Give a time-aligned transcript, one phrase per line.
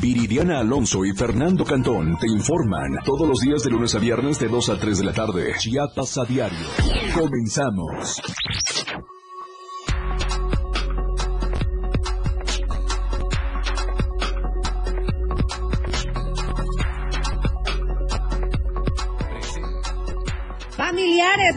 [0.00, 4.48] Viridiana Alonso y Fernando Cantón te informan todos los días de lunes a viernes de
[4.48, 5.52] 2 a 3 de la tarde.
[5.58, 6.66] Chiapas a diario.
[7.14, 8.20] Comenzamos.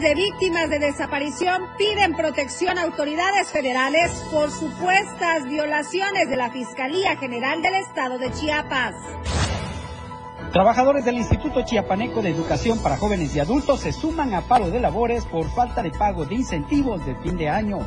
[0.00, 7.16] De víctimas de desaparición piden protección a autoridades federales por supuestas violaciones de la Fiscalía
[7.16, 8.96] General del Estado de Chiapas.
[10.52, 14.80] Trabajadores del Instituto Chiapaneco de Educación para Jóvenes y Adultos se suman a paro de
[14.80, 17.78] labores por falta de pago de incentivos de fin de año.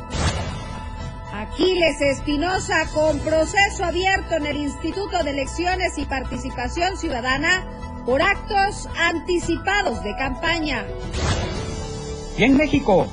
[1.34, 7.66] Aquiles Espinosa con proceso abierto en el Instituto de Elecciones y Participación Ciudadana
[8.06, 10.86] por actos anticipados de campaña.
[12.38, 13.08] Y en México,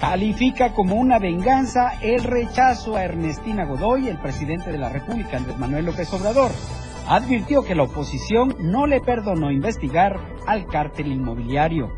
[0.00, 5.58] califica como una venganza el rechazo a Ernestina Godoy, el presidente de la República, Andrés
[5.58, 6.52] Manuel López Obrador.
[7.08, 11.90] Advirtió que la oposición no le perdonó investigar al cártel inmobiliario.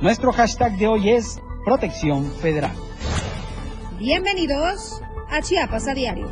[0.00, 2.76] Nuestro hashtag de hoy es Protección Federal.
[3.98, 6.30] Bienvenidos a Chiapas a Diario.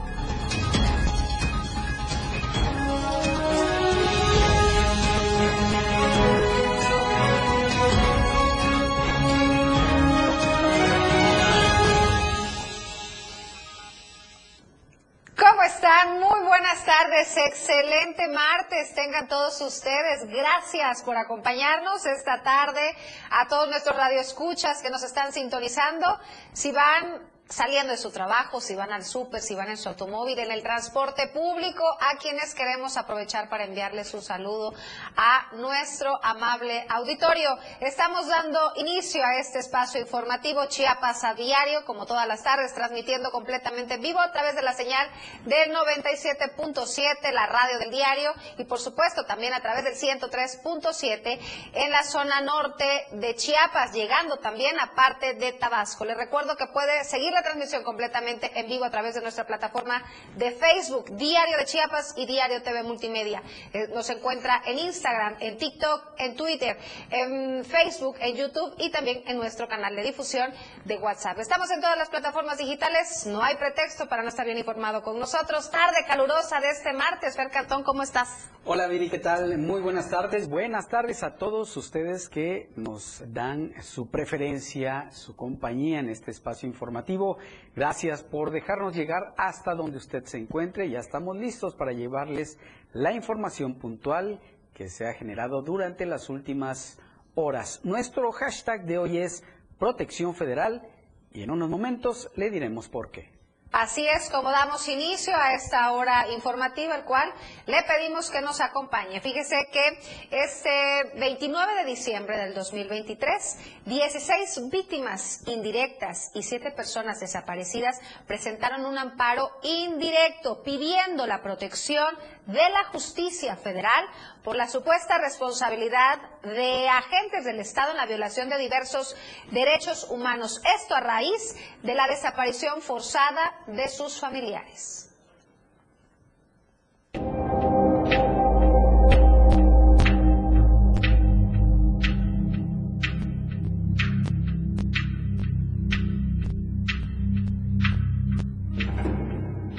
[16.78, 20.26] Buenas tardes, excelente martes tengan todos ustedes.
[20.28, 22.94] Gracias por acompañarnos esta tarde
[23.30, 26.06] a todos nuestros radioescuchas que nos están sintonizando.
[26.52, 30.38] Si van saliendo de su trabajo, si van al súper, si van en su automóvil,
[30.38, 34.74] en el transporte público, a quienes queremos aprovechar para enviarles un saludo
[35.16, 37.56] a nuestro amable auditorio.
[37.80, 43.30] Estamos dando inicio a este espacio informativo Chiapas a diario, como todas las tardes, transmitiendo
[43.30, 45.08] completamente en vivo a través de la señal
[45.44, 51.38] del 97.7, la radio del diario, y por supuesto también a través del 103.7
[51.72, 56.04] en la zona norte de Chiapas, llegando también a parte de Tabasco.
[56.04, 60.02] Les recuerdo que puede seguir transmisión completamente en vivo a través de nuestra plataforma
[60.36, 63.42] de Facebook, Diario de Chiapas y Diario TV Multimedia.
[63.72, 66.78] Eh, nos encuentra en Instagram, en TikTok, en Twitter,
[67.10, 70.52] en Facebook, en YouTube y también en nuestro canal de difusión
[70.84, 71.38] de WhatsApp.
[71.38, 75.18] Estamos en todas las plataformas digitales, no hay pretexto para no estar bien informado con
[75.18, 75.70] nosotros.
[75.70, 77.36] Tarde calurosa de este martes.
[77.36, 78.48] Fer Cartón, ¿cómo estás?
[78.64, 79.56] Hola Viri, ¿qué tal?
[79.58, 80.48] Muy buenas tardes.
[80.48, 86.68] Buenas tardes a todos ustedes que nos dan su preferencia, su compañía en este espacio
[86.68, 87.27] informativo
[87.74, 90.88] Gracias por dejarnos llegar hasta donde usted se encuentre.
[90.88, 92.58] Ya estamos listos para llevarles
[92.92, 94.40] la información puntual
[94.74, 96.98] que se ha generado durante las últimas
[97.34, 97.80] horas.
[97.84, 99.44] Nuestro hashtag de hoy es
[99.78, 100.88] Protección Federal
[101.32, 103.37] y en unos momentos le diremos por qué.
[103.72, 107.30] Así es como damos inicio a esta hora informativa, el cual
[107.66, 109.20] le pedimos que nos acompañe.
[109.20, 118.00] Fíjese que este 29 de diciembre del 2023, 16 víctimas indirectas y 7 personas desaparecidas
[118.26, 122.16] presentaron un amparo indirecto pidiendo la protección
[122.48, 124.06] de la justicia federal
[124.42, 129.14] por la supuesta responsabilidad de agentes del Estado en la violación de diversos
[129.50, 130.58] derechos humanos.
[130.80, 135.04] Esto a raíz de la desaparición forzada de sus familiares.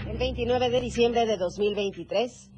[0.05, 2.51] El 29 de diciembre de 2023,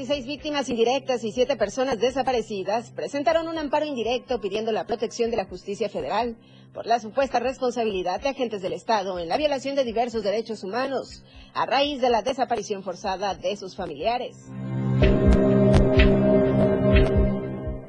[0.00, 5.36] 16 víctimas indirectas y 7 personas desaparecidas presentaron un amparo indirecto pidiendo la protección de
[5.36, 6.38] la justicia federal
[6.72, 11.22] por la supuesta responsabilidad de agentes del Estado en la violación de diversos derechos humanos
[11.52, 14.46] a raíz de la desaparición forzada de sus familiares.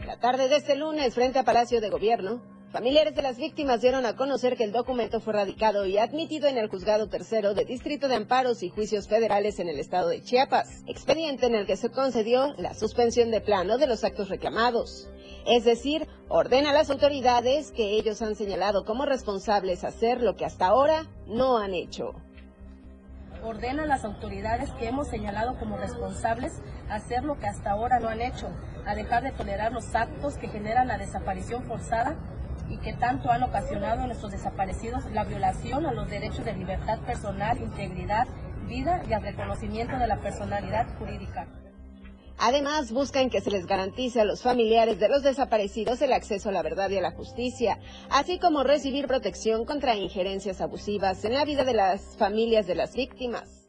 [0.06, 4.06] La tarde de este lunes, frente a Palacio de Gobierno, Familiares de las víctimas dieron
[4.06, 8.08] a conocer que el documento fue radicado y admitido en el juzgado tercero de Distrito
[8.08, 11.90] de Amparos y Juicios Federales en el estado de Chiapas, expediente en el que se
[11.90, 15.10] concedió la suspensión de plano de los actos reclamados.
[15.46, 20.46] Es decir, ordena a las autoridades que ellos han señalado como responsables hacer lo que
[20.46, 22.14] hasta ahora no han hecho.
[23.44, 26.54] Ordena a las autoridades que hemos señalado como responsables
[26.90, 28.48] hacer lo que hasta ahora no han hecho,
[28.86, 32.16] a dejar de tolerar los actos que generan la desaparición forzada
[32.72, 37.00] y que tanto han ocasionado a nuestros desaparecidos la violación a los derechos de libertad
[37.00, 38.28] personal, integridad,
[38.68, 41.48] vida y al reconocimiento de la personalidad jurídica.
[42.38, 46.52] Además, buscan que se les garantice a los familiares de los desaparecidos el acceso a
[46.52, 47.78] la verdad y a la justicia,
[48.10, 52.96] así como recibir protección contra injerencias abusivas en la vida de las familias de las
[52.96, 53.61] víctimas.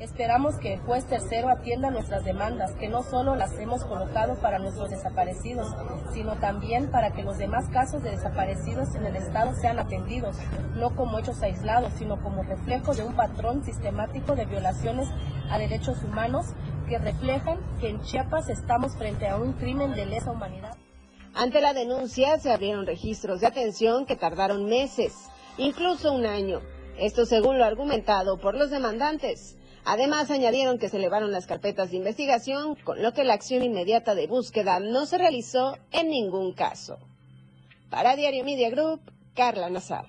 [0.00, 4.60] Esperamos que el juez tercero atienda nuestras demandas, que no solo las hemos colocado para
[4.60, 5.74] nuestros desaparecidos,
[6.12, 10.36] sino también para que los demás casos de desaparecidos en el Estado sean atendidos,
[10.76, 15.08] no como hechos aislados, sino como reflejo de un patrón sistemático de violaciones
[15.50, 16.46] a derechos humanos
[16.88, 20.76] que reflejan que en Chiapas estamos frente a un crimen de lesa humanidad.
[21.34, 26.60] Ante la denuncia se abrieron registros de atención que tardaron meses, incluso un año.
[26.98, 29.57] Esto según lo argumentado por los demandantes.
[29.90, 34.14] Además, añadieron que se elevaron las carpetas de investigación, con lo que la acción inmediata
[34.14, 36.98] de búsqueda no se realizó en ningún caso.
[37.88, 39.00] Para Diario Media Group,
[39.34, 40.04] Carla Nazar.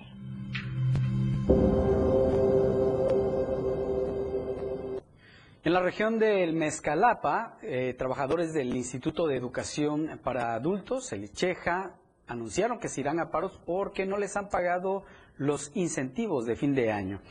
[5.64, 11.94] En la región del Mezcalapa, eh, trabajadores del Instituto de Educación para Adultos, el ICHEJA,
[12.26, 15.04] anunciaron que se irán a paros porque no les han pagado
[15.38, 17.22] los incentivos de fin de año.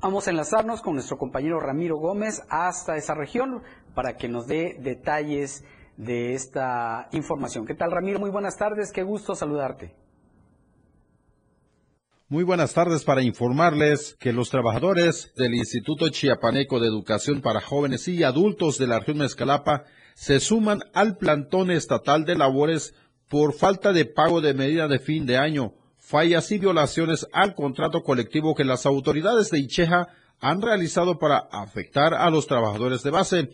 [0.00, 3.62] Vamos a enlazarnos con nuestro compañero Ramiro Gómez hasta esa región
[3.94, 5.64] para que nos dé detalles
[5.96, 7.64] de esta información.
[7.64, 8.20] ¿Qué tal, Ramiro?
[8.20, 9.94] Muy buenas tardes, qué gusto saludarte.
[12.28, 18.06] Muy buenas tardes para informarles que los trabajadores del Instituto Chiapaneco de Educación para Jóvenes
[18.06, 19.84] y Adultos de la región Mezcalapa
[20.14, 22.94] se suman al plantón estatal de labores
[23.30, 25.72] por falta de pago de medida de fin de año
[26.06, 30.06] fallas y violaciones al contrato colectivo que las autoridades de Icheja
[30.38, 33.50] han realizado para afectar a los trabajadores de base.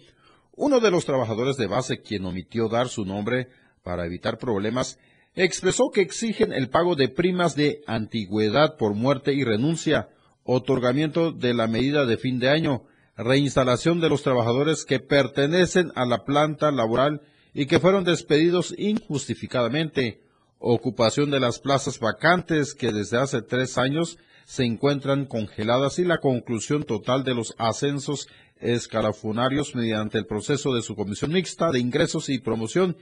[0.54, 3.48] Uno de los trabajadores de base, quien omitió dar su nombre
[3.82, 4.98] para evitar problemas,
[5.34, 10.10] expresó que exigen el pago de primas de antigüedad por muerte y renuncia,
[10.44, 12.82] otorgamiento de la medida de fin de año,
[13.16, 17.22] reinstalación de los trabajadores que pertenecen a la planta laboral
[17.54, 20.20] y que fueron despedidos injustificadamente,
[20.62, 26.18] ocupación de las plazas vacantes que desde hace tres años se encuentran congeladas y la
[26.18, 28.28] conclusión total de los ascensos
[28.60, 32.96] escalafonarios mediante el proceso de su comisión mixta de ingresos y promoción.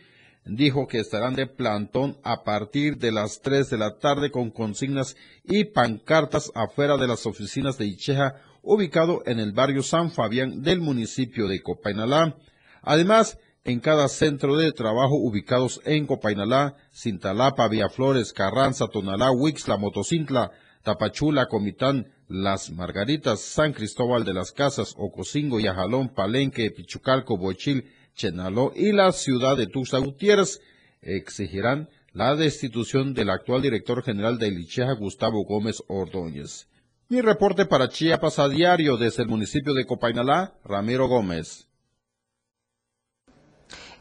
[0.47, 5.17] Dijo que estarán de plantón a partir de las tres de la tarde con consignas
[5.45, 10.81] y pancartas afuera de las oficinas de Icheja, ubicado en el barrio San Fabián del
[10.81, 12.37] municipio de Copainalá.
[12.81, 20.51] Además, en cada centro de trabajo ubicados en Copainalá, Cintalapa, Flores, Carranza, Tonalá, Huixla, Motocintla,
[20.83, 28.73] Tapachula, Comitán, Las Margaritas, San Cristóbal de las Casas, Ocosingo, Yajalón, Palenque, Pichucalco, Bochil, Chenaló
[28.75, 30.61] y la ciudad de Tuxtla Gutiérrez
[31.03, 36.69] exigirán la destitución del actual director general de Licheja, Gustavo Gómez Ordóñez.
[37.09, 41.70] Mi reporte para Chiapas a diario desde el municipio de Copainalá, Ramiro Gómez.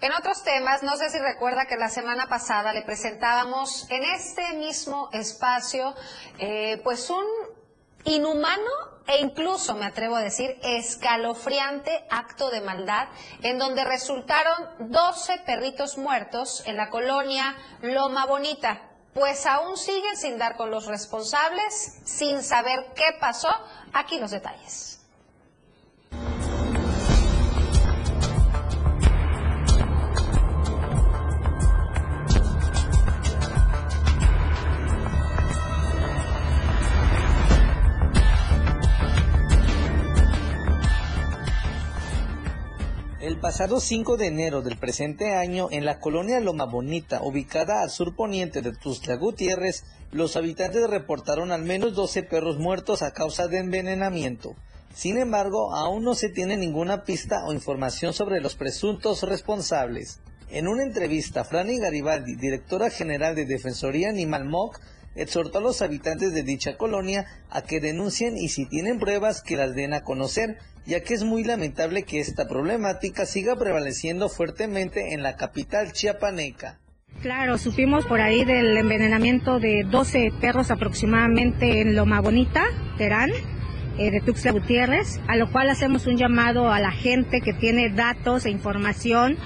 [0.01, 4.53] En otros temas, no sé si recuerda que la semana pasada le presentábamos en este
[4.53, 5.93] mismo espacio,
[6.37, 7.25] eh, pues un
[8.05, 8.71] inhumano
[9.07, 13.09] e incluso, me atrevo a decir, escalofriante acto de maldad
[13.41, 18.81] en donde resultaron 12 perritos muertos en la colonia Loma Bonita.
[19.13, 23.49] Pues aún siguen sin dar con los responsables, sin saber qué pasó.
[23.91, 24.98] Aquí los detalles.
[43.41, 48.13] Pasado 5 de enero del presente año, en la colonia Loma Bonita, ubicada al sur
[48.13, 53.59] poniente de Tuxtla Gutiérrez, los habitantes reportaron al menos 12 perros muertos a causa de
[53.59, 54.55] envenenamiento.
[54.93, 60.19] Sin embargo, aún no se tiene ninguna pista o información sobre los presuntos responsables.
[60.49, 64.81] En una entrevista, Franny Garibaldi, directora general de Defensoría Animal MOC,
[65.21, 69.57] exhortó a los habitantes de dicha colonia a que denuncien y si tienen pruebas que
[69.57, 75.13] las den a conocer, ya que es muy lamentable que esta problemática siga prevaleciendo fuertemente
[75.13, 76.79] en la capital chiapaneca.
[77.21, 82.63] Claro, supimos por ahí del envenenamiento de 12 perros aproximadamente en Loma Bonita,
[82.97, 83.31] Terán,
[83.99, 87.89] eh, de Tuxtla Gutiérrez, a lo cual hacemos un llamado a la gente que tiene
[87.89, 89.37] datos e información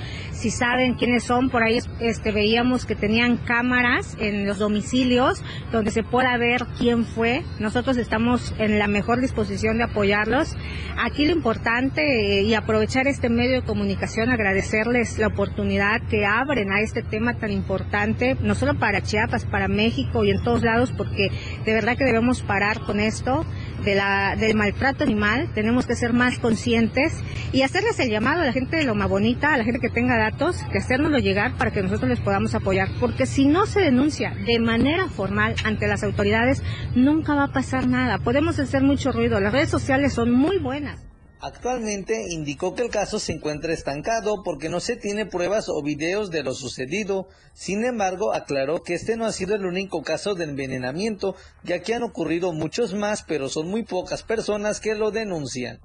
[0.43, 5.41] si saben quiénes son, por ahí este, veíamos que tenían cámaras en los domicilios
[5.71, 7.43] donde se pueda ver quién fue.
[7.59, 10.57] Nosotros estamos en la mejor disposición de apoyarlos.
[10.97, 12.01] Aquí lo importante
[12.39, 17.35] eh, y aprovechar este medio de comunicación, agradecerles la oportunidad que abren a este tema
[17.35, 21.29] tan importante, no solo para Chiapas, para México y en todos lados, porque
[21.63, 23.45] de verdad que debemos parar con esto
[23.83, 27.13] de la, del maltrato animal, tenemos que ser más conscientes
[27.51, 30.17] y hacerles el llamado a la gente de Loma Bonita, a la gente que tenga
[30.17, 34.33] datos, que hacérnoslo llegar para que nosotros les podamos apoyar, porque si no se denuncia
[34.45, 36.63] de manera formal ante las autoridades,
[36.95, 38.17] nunca va a pasar nada.
[38.17, 41.12] Podemos hacer mucho ruido, las redes sociales son muy buenas
[41.45, 46.31] Actualmente indicó que el caso se encuentra estancado porque no se tiene pruebas o videos
[46.31, 47.27] de lo sucedido.
[47.53, 51.35] Sin embargo, aclaró que este no ha sido el único caso de envenenamiento,
[51.65, 55.81] ya que han ocurrido muchos más, pero son muy pocas personas que lo denuncian.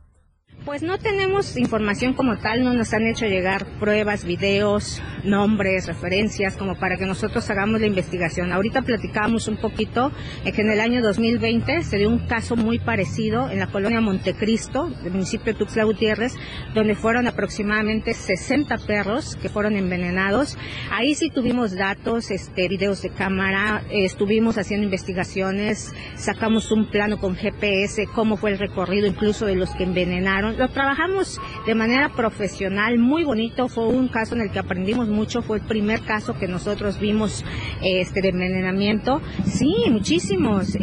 [0.64, 6.56] Pues no tenemos información como tal, no nos han hecho llegar pruebas, videos, nombres, referencias,
[6.56, 8.52] como para que nosotros hagamos la investigación.
[8.52, 10.12] Ahorita platicábamos un poquito
[10.44, 14.88] que en el año 2020 se dio un caso muy parecido en la colonia Montecristo,
[15.02, 16.34] del municipio de Tuxtla Gutiérrez,
[16.74, 20.58] donde fueron aproximadamente 60 perros que fueron envenenados.
[20.90, 27.36] Ahí sí tuvimos datos, este, videos de cámara, estuvimos haciendo investigaciones, sacamos un plano con
[27.36, 32.98] GPS, cómo fue el recorrido incluso de los que envenenaron lo trabajamos de manera profesional,
[32.98, 33.68] muy bonito.
[33.68, 35.42] Fue un caso en el que aprendimos mucho.
[35.42, 37.44] Fue el primer caso que nosotros vimos
[37.82, 39.20] este, de envenenamiento.
[39.44, 40.76] Sí, muchísimos.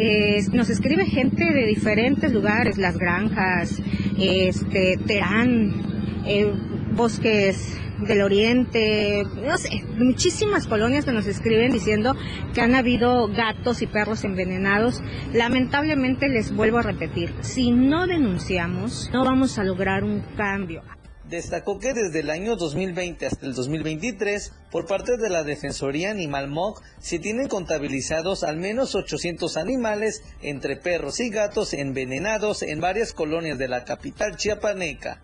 [0.52, 3.82] nos escribe gente de diferentes lugares, las granjas,
[4.18, 6.52] este, Terán, eh,
[6.96, 12.14] bosques del Oriente, no sé, muchísimas colonias que nos escriben diciendo
[12.54, 15.02] que han habido gatos y perros envenenados.
[15.34, 20.84] Lamentablemente les vuelvo a repetir, si no denunciamos, no vamos a lograr un cambio.
[21.30, 26.50] Destacó que desde el año 2020 hasta el 2023, por parte de la Defensoría Animal
[26.50, 33.12] MOC, se tienen contabilizados al menos 800 animales, entre perros y gatos, envenenados en varias
[33.12, 35.20] colonias de la capital chiapaneca.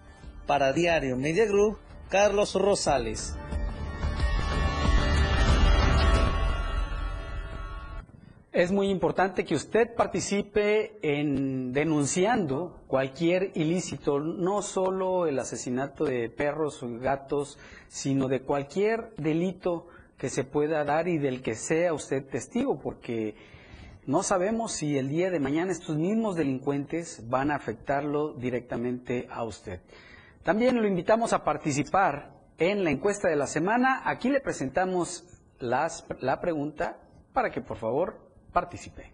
[0.48, 1.78] Para Diario Media Group,
[2.12, 3.38] Carlos Rosales.
[8.52, 16.28] Es muy importante que usted participe en denunciando cualquier ilícito, no solo el asesinato de
[16.30, 19.88] perros o gatos, sino de cualquier delito
[20.18, 23.36] que se pueda dar y del que sea usted testigo, porque
[24.06, 29.46] no sabemos si el día de mañana estos mismos delincuentes van a afectarlo directamente a
[29.46, 29.80] usted.
[30.44, 34.02] También lo invitamos a participar en la encuesta de la semana.
[34.06, 35.24] Aquí le presentamos
[35.60, 36.98] la pregunta
[37.32, 38.20] para que por favor
[38.52, 39.14] participe.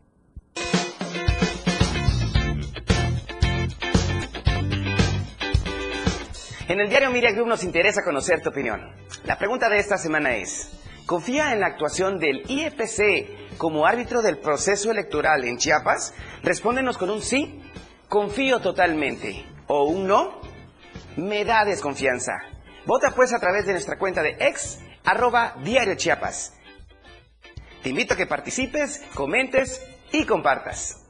[6.70, 8.92] En el diario Media Group nos interesa conocer tu opinión.
[9.26, 10.72] La pregunta de esta semana es,
[11.06, 16.14] ¿confía en la actuación del IFC como árbitro del proceso electoral en Chiapas?
[16.44, 17.62] Respóndenos con un sí,
[18.10, 20.42] confío totalmente, o un no,
[21.18, 22.34] me da desconfianza.
[22.86, 26.54] Vota pues a través de nuestra cuenta de ex arroba diario Chiapas.
[27.84, 29.82] Te invito a que participes, comentes
[30.12, 31.07] y compartas.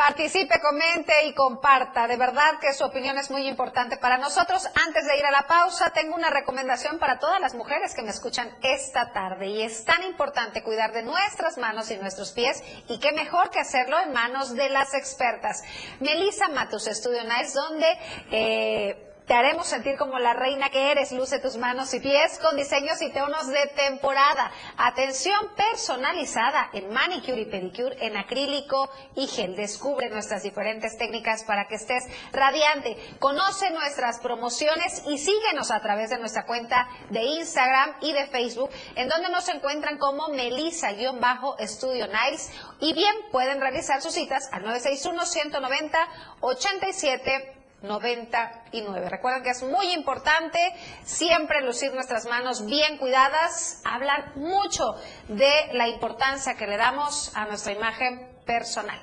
[0.00, 2.08] Participe, comente y comparta.
[2.08, 4.66] De verdad que su opinión es muy importante para nosotros.
[4.86, 8.08] Antes de ir a la pausa, tengo una recomendación para todas las mujeres que me
[8.08, 9.48] escuchan esta tarde.
[9.48, 12.62] Y es tan importante cuidar de nuestras manos y nuestros pies.
[12.88, 15.62] Y qué mejor que hacerlo en manos de las expertas.
[16.00, 17.98] Melissa Matus, Estudio Nice, donde...
[18.30, 21.12] Eh, te haremos sentir como la reina que eres.
[21.12, 24.50] Luce tus manos y pies con diseños y tonos de temporada.
[24.76, 29.56] Atención personalizada en manicure y pedicure, en acrílico y gel.
[29.56, 32.96] Descubre nuestras diferentes técnicas para que estés radiante.
[33.18, 38.70] Conoce nuestras promociones y síguenos a través de nuestra cuenta de Instagram y de Facebook,
[38.96, 42.50] en donde nos encuentran como Melissa-Estudio Niles.
[42.80, 45.98] Y bien, pueden realizar sus citas al 961 190
[46.40, 49.08] 87 99.
[49.08, 50.58] Recuerden que es muy importante
[51.04, 54.94] siempre lucir nuestras manos bien cuidadas, hablar mucho
[55.28, 59.00] de la importancia que le damos a nuestra imagen personal.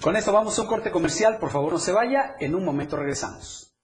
[0.00, 2.96] Con esto vamos a un corte comercial, por favor no se vaya, en un momento
[2.96, 3.74] regresamos.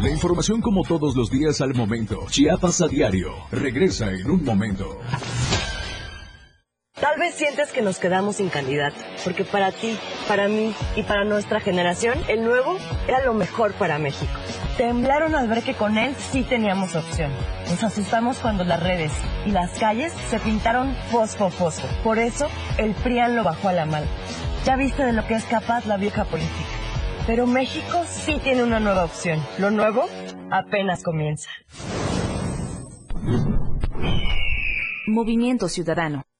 [0.00, 5.00] La información como todos los días al momento, Chiapas a diario, regresa en un momento.
[7.00, 11.24] Tal vez sientes que nos quedamos sin candidato, porque para ti, para mí y para
[11.24, 14.32] nuestra generación, el nuevo era lo mejor para México.
[14.78, 17.30] Temblaron al ver que con él sí teníamos opción.
[17.68, 19.12] Nos asustamos cuando las redes
[19.44, 21.86] y las calles se pintaron fosfo fosfo.
[22.02, 22.48] Por eso,
[22.78, 24.06] el PRIAN lo bajó a la mal.
[24.64, 26.64] Ya viste de lo que es capaz la vieja política.
[27.26, 29.38] Pero México sí tiene una nueva opción.
[29.58, 30.08] Lo nuevo
[30.50, 31.50] apenas comienza.
[35.06, 36.24] Movimiento Ciudadano.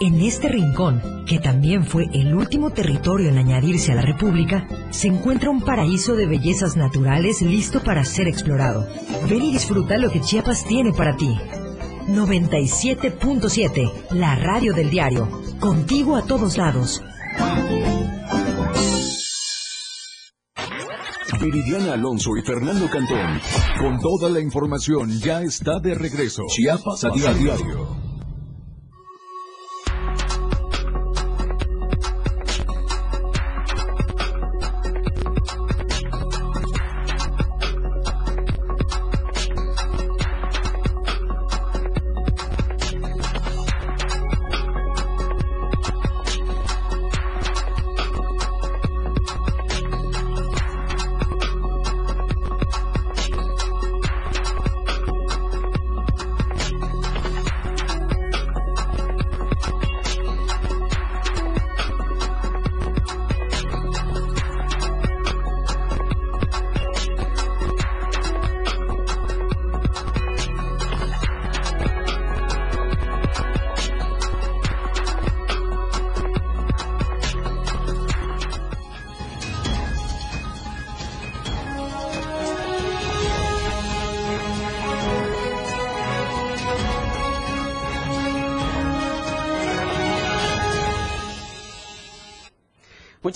[0.00, 5.08] en este rincón, que también fue el último territorio en añadirse a la República, se
[5.08, 8.86] encuentra un paraíso de bellezas naturales listo para ser explorado.
[9.28, 11.36] Ven y disfruta lo que Chiapas tiene para ti.
[12.08, 15.28] 97.7, la radio del diario.
[15.58, 17.02] Contigo a todos lados.
[21.40, 23.40] Viridiana Alonso y Fernando Cantón,
[23.78, 26.42] con toda la información, ya está de regreso.
[26.48, 28.05] Chiapas a diario.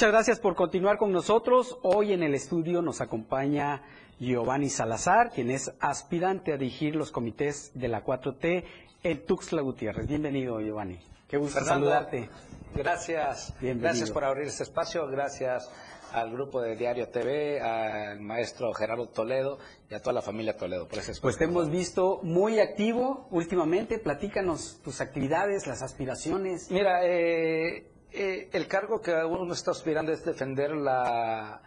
[0.00, 1.76] Muchas gracias por continuar con nosotros.
[1.82, 3.82] Hoy en el estudio nos acompaña
[4.18, 8.64] Giovanni Salazar, quien es aspirante a dirigir los comités de la 4T
[9.02, 10.06] en Tuxtla Gutiérrez.
[10.06, 10.98] Bienvenido, Giovanni.
[11.28, 12.30] Qué gusto Fernando, saludarte.
[12.74, 13.52] Gracias.
[13.60, 13.88] Bienvenido.
[13.88, 15.06] Gracias por abrir este espacio.
[15.06, 15.70] Gracias
[16.14, 19.58] al grupo de Diario TV, al maestro Gerardo Toledo
[19.90, 21.22] y a toda la familia Toledo por ese espacio.
[21.24, 23.98] Pues te hemos visto muy activo últimamente.
[23.98, 26.70] Platícanos tus actividades, las aspiraciones.
[26.70, 31.62] Mira, eh, eh, el cargo que uno está aspirando es defender la,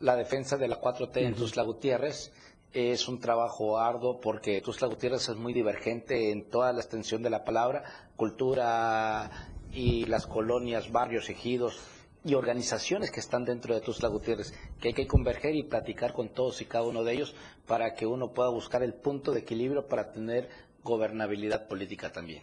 [0.00, 2.32] la defensa de la 4T en Tuzla Gutiérrez.
[2.72, 7.30] Es un trabajo arduo porque Tuzla Gutiérrez es muy divergente en toda la extensión de
[7.30, 7.84] la palabra,
[8.16, 9.30] cultura
[9.72, 11.78] y las colonias, barrios, ejidos
[12.24, 16.30] y organizaciones que están dentro de Tuzla Gutiérrez, que hay que converger y platicar con
[16.30, 17.34] todos y cada uno de ellos
[17.66, 20.48] para que uno pueda buscar el punto de equilibrio para tener
[20.84, 22.42] gobernabilidad política también.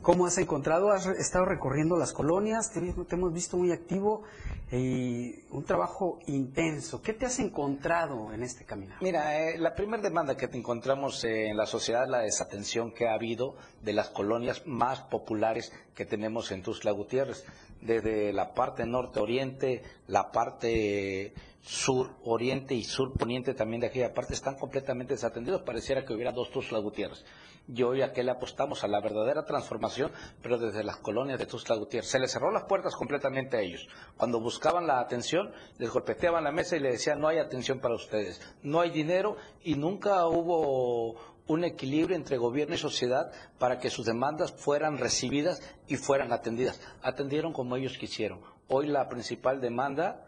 [0.00, 0.90] ¿Cómo has encontrado?
[0.90, 4.24] Has estado recorriendo las colonias, te, te hemos visto muy activo
[4.72, 7.02] y un trabajo intenso.
[7.02, 8.96] ¿Qué te has encontrado en este caminar?
[9.02, 12.92] Mira, eh, la primera demanda que te encontramos eh, en la sociedad es la desatención
[12.92, 17.44] que ha habido de las colonias más populares que tenemos en Tuzla Gutiérrez,
[17.82, 25.14] desde la parte norte-oriente, la parte sur-oriente y sur-poniente también de aquella parte están completamente
[25.14, 25.62] desatendidos.
[25.62, 27.24] Pareciera que hubiera dos Tuzla Gutiérrez.
[27.72, 30.10] Y hoy apostamos a la verdadera transformación,
[30.42, 32.10] pero desde las colonias de Tuzla Gutiérrez.
[32.10, 33.88] Se les cerró las puertas completamente a ellos.
[34.16, 37.94] Cuando buscaban la atención, les golpeteaban la mesa y les decían no hay atención para
[37.94, 43.90] ustedes, no hay dinero y nunca hubo un equilibrio entre gobierno y sociedad para que
[43.90, 46.80] sus demandas fueran recibidas y fueran atendidas.
[47.02, 48.40] Atendieron como ellos quisieron.
[48.68, 50.26] Hoy la principal demanda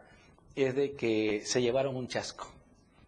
[0.56, 2.50] es de que se llevaron un chasco.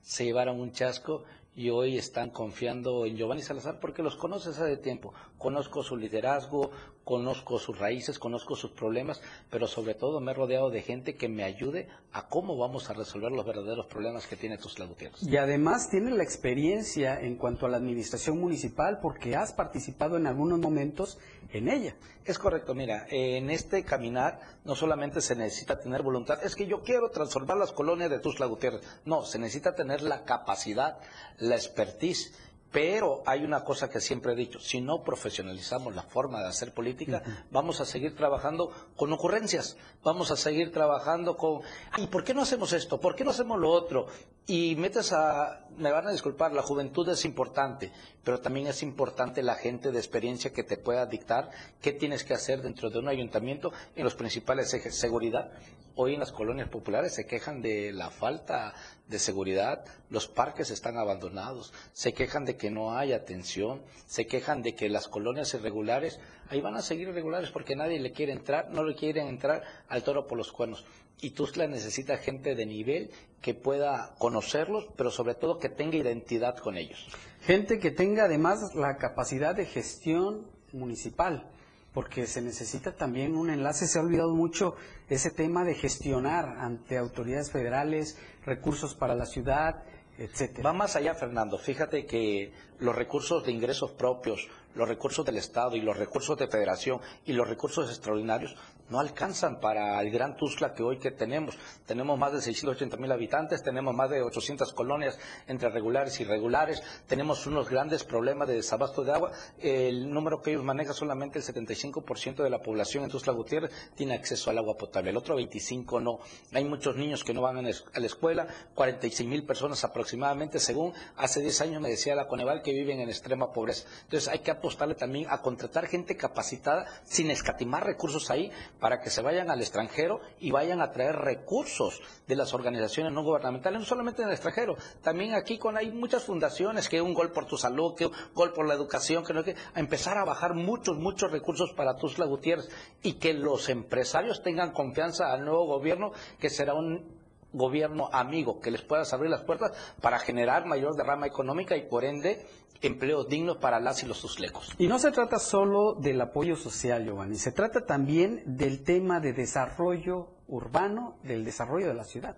[0.02, 4.76] Se llevaron un chasco y hoy están confiando en Giovanni Salazar porque los conoces hace
[4.76, 5.14] tiempo.
[5.46, 6.72] Conozco su liderazgo,
[7.04, 11.28] conozco sus raíces, conozco sus problemas, pero sobre todo me he rodeado de gente que
[11.28, 15.22] me ayude a cómo vamos a resolver los verdaderos problemas que tiene Tuzla Gutiérrez.
[15.22, 20.26] Y además tiene la experiencia en cuanto a la administración municipal porque has participado en
[20.26, 21.16] algunos momentos
[21.52, 21.94] en ella.
[22.24, 26.82] Es correcto, mira, en este caminar no solamente se necesita tener voluntad, es que yo
[26.82, 30.98] quiero transformar las colonias de Tuzla Gutiérrez, no, se necesita tener la capacidad,
[31.38, 32.34] la expertise,
[32.76, 36.74] Pero hay una cosa que siempre he dicho, si no profesionalizamos la forma de hacer
[36.74, 41.62] política, vamos a seguir trabajando con ocurrencias, vamos a seguir trabajando con,
[41.96, 43.00] ¿y por qué no hacemos esto?
[43.00, 44.08] ¿Por qué no hacemos lo otro?
[44.46, 49.42] Y metes a, me van a disculpar, la juventud es importante, pero también es importante
[49.42, 51.48] la gente de experiencia que te pueda dictar
[51.80, 54.94] qué tienes que hacer dentro de un ayuntamiento en los principales ejes.
[54.96, 55.50] Seguridad.
[55.94, 58.74] Hoy en las colonias populares se quejan de la falta
[59.08, 64.62] de seguridad, los parques están abandonados, se quejan de que no hay atención, se quejan
[64.62, 68.70] de que las colonias irregulares, ahí van a seguir irregulares porque nadie le quiere entrar,
[68.70, 70.84] no le quieren entrar al toro por los cuernos.
[71.20, 76.56] Y Tuzla necesita gente de nivel que pueda conocerlos, pero sobre todo que tenga identidad
[76.56, 77.06] con ellos.
[77.42, 81.48] Gente que tenga además la capacidad de gestión municipal
[81.96, 83.86] porque se necesita también un enlace.
[83.86, 84.74] Se ha olvidado mucho
[85.08, 89.82] ese tema de gestionar ante autoridades federales recursos para la ciudad,
[90.18, 90.62] etcétera.
[90.62, 91.56] Va más allá, Fernando.
[91.56, 96.48] Fíjate que los recursos de ingresos propios, los recursos del Estado y los recursos de
[96.48, 98.54] federación y los recursos extraordinarios
[98.88, 101.56] no alcanzan para el gran Tuzla que hoy que tenemos.
[101.86, 106.82] Tenemos más de 680 mil habitantes, tenemos más de 800 colonias entre regulares y irregulares,
[107.06, 109.32] tenemos unos grandes problemas de desabasto de agua.
[109.58, 114.14] El número que ellos manejan, solamente el 75% de la población en Tuzla Gutiérrez tiene
[114.14, 116.20] acceso al agua potable, el otro 25% no.
[116.52, 121.40] Hay muchos niños que no van a la escuela, 46 mil personas aproximadamente, según hace
[121.40, 123.86] 10 años me decía la Coneval que viven en extrema pobreza.
[124.04, 129.10] Entonces hay que apostarle también a contratar gente capacitada sin escatimar recursos ahí para que
[129.10, 133.86] se vayan al extranjero y vayan a traer recursos de las organizaciones no gubernamentales, no
[133.86, 137.56] solamente en el extranjero, también aquí con hay muchas fundaciones que un gol por tu
[137.56, 140.96] salud, que un gol por la educación, que no que a empezar a bajar muchos
[140.96, 142.68] muchos recursos para Tuzla Gutiérrez
[143.02, 147.15] y que los empresarios tengan confianza al nuevo gobierno que será un
[147.56, 152.04] gobierno amigo que les pueda abrir las puertas para generar mayor derrama económica y por
[152.04, 152.46] ende
[152.82, 154.74] empleos dignos para las y los suslecos.
[154.78, 159.32] Y no se trata solo del apoyo social, Giovanni, se trata también del tema de
[159.32, 162.36] desarrollo urbano, del desarrollo de la ciudad.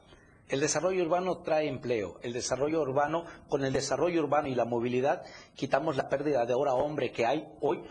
[0.49, 2.19] El desarrollo urbano trae empleo.
[2.23, 5.23] El desarrollo urbano, con el desarrollo urbano y la movilidad,
[5.55, 7.83] quitamos la pérdida de hora hombre que hay hoy.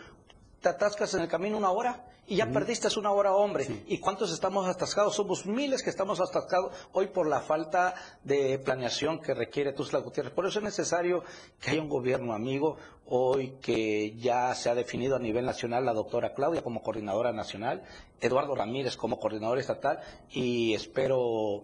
[0.59, 3.83] Te atascas en el camino una hora y ya perdiste una hora hombre.
[3.87, 5.15] ¿Y cuántos estamos atascados?
[5.15, 10.33] Somos miles que estamos atascados hoy por la falta de planeación que requiere Tuzla Gutiérrez.
[10.33, 11.23] Por eso es necesario
[11.59, 15.93] que haya un gobierno amigo, hoy que ya se ha definido a nivel nacional la
[15.93, 17.83] doctora Claudia como coordinadora nacional,
[18.19, 21.63] Eduardo Ramírez como coordinador estatal y espero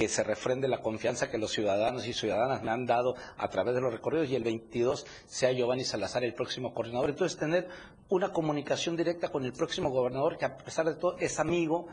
[0.00, 3.74] que se refrende la confianza que los ciudadanos y ciudadanas me han dado a través
[3.74, 7.10] de los recorridos y el 22 sea Giovanni Salazar el próximo coordinador.
[7.10, 7.68] Entonces, tener
[8.08, 11.88] una comunicación directa con el próximo gobernador que a pesar de todo es amigo,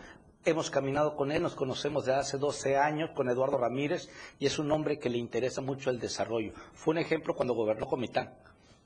[0.46, 4.08] hemos caminado con él, nos conocemos de hace 12 años con Eduardo Ramírez
[4.40, 6.54] y es un hombre que le interesa mucho el desarrollo.
[6.76, 8.34] Fue un ejemplo cuando gobernó Comitán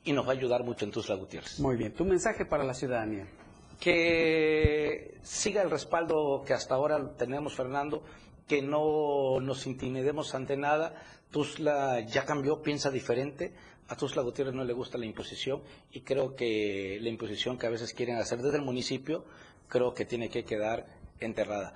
[0.03, 1.59] y nos va a ayudar mucho en Tuzla Gutiérrez.
[1.59, 3.27] Muy bien, tu mensaje para la ciudadanía.
[3.79, 8.03] Que siga el respaldo que hasta ahora tenemos, Fernando,
[8.47, 10.95] que no nos intimidemos ante nada.
[11.31, 13.53] Tuzla ya cambió, piensa diferente.
[13.87, 17.69] A Tuzla Gutiérrez no le gusta la imposición y creo que la imposición que a
[17.69, 19.25] veces quieren hacer desde el municipio,
[19.67, 20.87] creo que tiene que quedar
[21.19, 21.73] enterrada.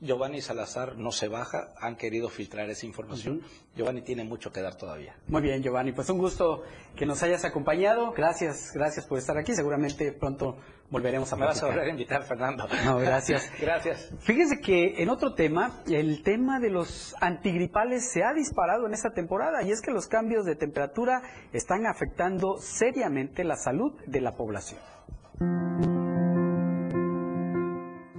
[0.00, 3.40] Giovanni Salazar no se baja, han querido filtrar esa información.
[3.74, 5.16] Giovanni tiene mucho que dar todavía.
[5.28, 8.12] Muy bien, Giovanni, pues un gusto que nos hayas acompañado.
[8.12, 9.54] Gracias, gracias por estar aquí.
[9.54, 10.58] Seguramente pronto
[10.90, 12.66] volveremos a Me vas a volver a invitar, Fernando.
[12.84, 13.50] No, gracias.
[13.60, 14.10] gracias.
[14.20, 19.10] Fíjense que en otro tema, el tema de los antigripales se ha disparado en esta
[19.10, 21.22] temporada y es que los cambios de temperatura
[21.52, 24.80] están afectando seriamente la salud de la población.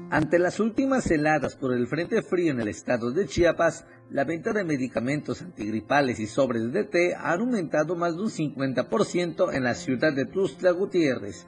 [0.09, 4.53] Ante las últimas heladas por el frente frío en el estado de Chiapas, la venta
[4.53, 9.75] de medicamentos antigripales y sobres de té ha aumentado más de un 50% en la
[9.75, 11.45] ciudad de Tuzla Gutiérrez.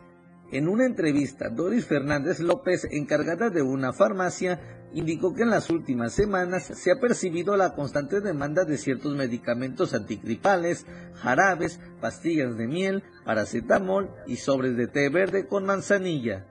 [0.52, 4.60] En una entrevista, Doris Fernández López, encargada de una farmacia,
[4.94, 9.94] indicó que en las últimas semanas se ha percibido la constante demanda de ciertos medicamentos
[9.94, 16.48] antigripales, jarabes, pastillas de miel, paracetamol y sobres de té verde con manzanilla.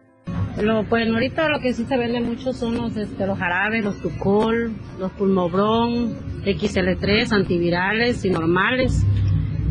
[0.88, 4.72] Pues ahorita lo que sí se vende mucho son los, este, los jarabes, los tucol,
[4.98, 9.04] los pulmobrón, XL3, antivirales y normales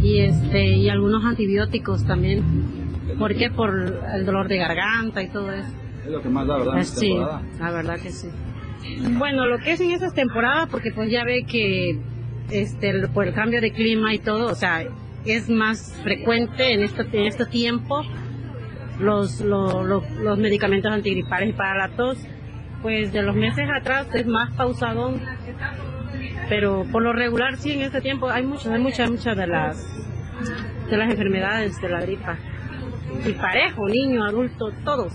[0.02, 2.87] y este y algunos antibióticos también.
[3.18, 3.50] ¿Por qué?
[3.50, 5.70] Por el dolor de garganta y todo eso.
[6.06, 6.74] Es lo que más da, ¿verdad?
[6.74, 7.16] Pues sí,
[7.60, 8.30] la verdad que sí.
[9.18, 12.00] Bueno, lo que es en esas temporadas, porque pues ya ve que
[12.50, 14.86] este por el cambio de clima y todo, o sea,
[15.26, 18.04] es más frecuente en este, en este tiempo
[19.00, 22.18] los, los, medicamentos antigripales y para la tos,
[22.82, 25.14] pues de los meses atrás es más pausado,
[26.50, 29.86] pero por lo regular sí en este tiempo hay muchas, hay muchas, muchas de las
[30.90, 32.38] de las enfermedades de la gripa.
[33.26, 35.14] Y parejo, niño, adulto, todos.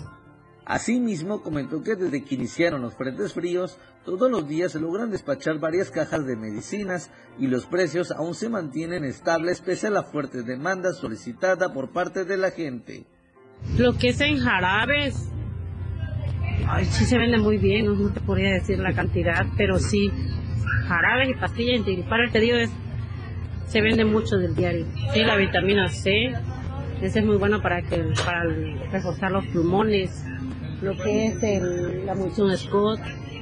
[0.64, 5.58] Asimismo, comentó que desde que iniciaron los frentes fríos, todos los días se logran despachar
[5.58, 10.42] varias cajas de medicinas y los precios aún se mantienen estables pese a la fuerte
[10.42, 13.04] demanda solicitada por parte de la gente.
[13.76, 15.30] Lo que es en jarabes,
[16.68, 20.12] ay, sí se vende muy bien, no te podría decir la cantidad, pero sí,
[20.86, 22.70] jarabes y pastillas antigripales, te digo, es,
[23.66, 24.86] se vende mucho del diario.
[25.12, 26.34] Sí, la vitamina C,
[27.02, 28.44] esa es muy buena para, que, para
[28.90, 30.24] reforzar los pulmones,
[30.80, 33.00] lo que es el, la munición Scott,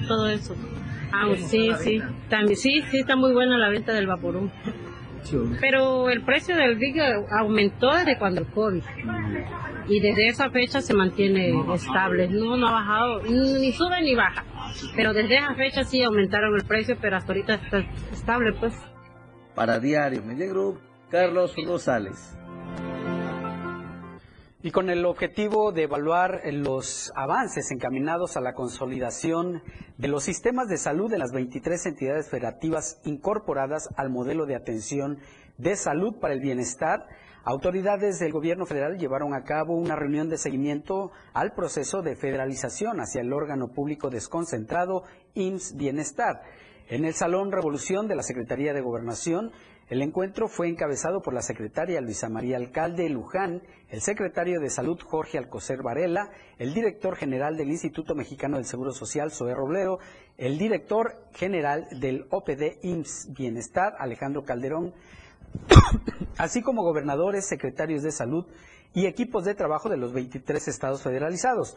[0.09, 0.55] todo eso.
[1.13, 4.51] Ah, sí, sí, también, sí, sí, está muy buena la venta del Vaporú.
[5.61, 6.97] Pero el precio del Big
[7.31, 8.83] aumentó desde cuando el COVID.
[9.89, 12.29] Y desde esa fecha se mantiene estable.
[12.29, 14.45] No, no ha bajado, ni sube ni baja.
[14.95, 17.79] Pero desde esa fecha sí aumentaron el precio, pero hasta ahorita está
[18.13, 18.75] estable, pues.
[19.55, 22.37] Para Diario Media Group, Carlos Rosales.
[24.63, 29.63] Y con el objetivo de evaluar los avances encaminados a la consolidación
[29.97, 35.19] de los sistemas de salud de las 23 entidades federativas incorporadas al modelo de atención
[35.57, 37.07] de salud para el bienestar,
[37.43, 43.01] autoridades del gobierno federal llevaron a cabo una reunión de seguimiento al proceso de federalización
[43.01, 46.43] hacia el órgano público desconcentrado IMSS Bienestar.
[46.91, 49.53] En el Salón Revolución de la Secretaría de Gobernación,
[49.91, 55.01] el encuentro fue encabezado por la secretaria Luisa María Alcalde Luján, el secretario de Salud
[55.05, 59.99] Jorge Alcocer Varela, el director general del Instituto Mexicano del Seguro Social Zoé Roblero,
[60.39, 64.95] el director general del OPD IMSS Bienestar Alejandro Calderón,
[66.39, 68.47] así como gobernadores, secretarios de salud
[68.95, 71.77] y equipos de trabajo de los 23 estados federalizados.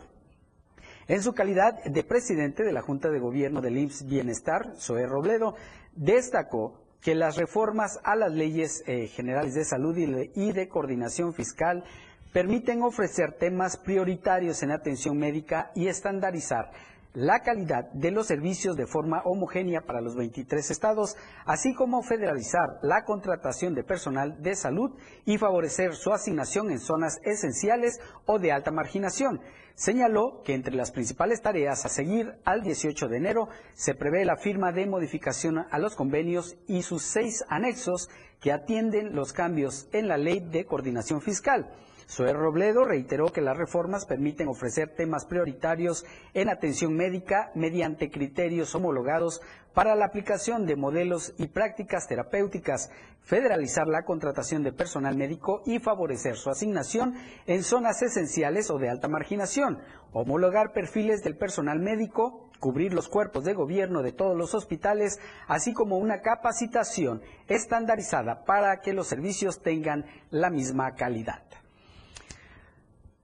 [1.08, 5.56] En su calidad de presidente de la Junta de Gobierno del IMSS Bienestar, Zoé Robledo,
[5.96, 10.70] destacó que las reformas a las leyes eh, generales de salud y de, y de
[10.70, 11.84] coordinación fiscal
[12.32, 16.72] permiten ofrecer temas prioritarios en atención médica y estandarizar
[17.14, 22.80] la calidad de los servicios de forma homogénea para los 23 estados, así como federalizar
[22.82, 24.92] la contratación de personal de salud
[25.26, 29.42] y favorecer su asignación en zonas esenciales o de alta marginación.
[29.76, 34.38] Señaló que entre las principales tareas a seguir al 18 de enero se prevé la
[34.38, 38.08] firma de modificación a los convenios y sus seis anexos
[38.40, 41.74] que atienden los cambios en la ley de coordinación fiscal.
[42.16, 48.76] Zoé Robledo reiteró que las reformas permiten ofrecer temas prioritarios en atención médica mediante criterios
[48.76, 49.42] homologados
[49.74, 52.92] para la aplicación de modelos y prácticas terapéuticas,
[53.24, 57.16] federalizar la contratación de personal médico y favorecer su asignación
[57.48, 59.80] en zonas esenciales o de alta marginación,
[60.12, 65.74] homologar perfiles del personal médico, cubrir los cuerpos de gobierno de todos los hospitales, así
[65.74, 71.42] como una capacitación estandarizada para que los servicios tengan la misma calidad.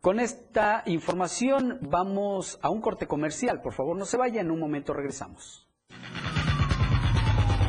[0.02, 3.62] Con esta información vamos a un corte comercial.
[3.62, 5.68] Por favor, no se vaya, en un momento regresamos.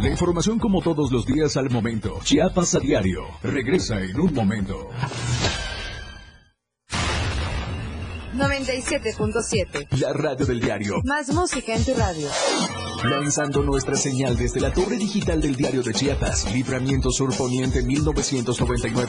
[0.00, 2.20] La información como todos los días al momento.
[2.22, 3.24] Chiapas a diario.
[3.42, 4.90] Regresa en un momento.
[8.36, 9.88] 97.7.
[9.98, 11.02] La radio del diario.
[11.04, 12.28] Más música en tu radio.
[13.02, 16.54] Lanzando nuestra señal desde la torre digital del diario de Chiapas.
[16.54, 19.08] Libramiento Sur Poniente 1999.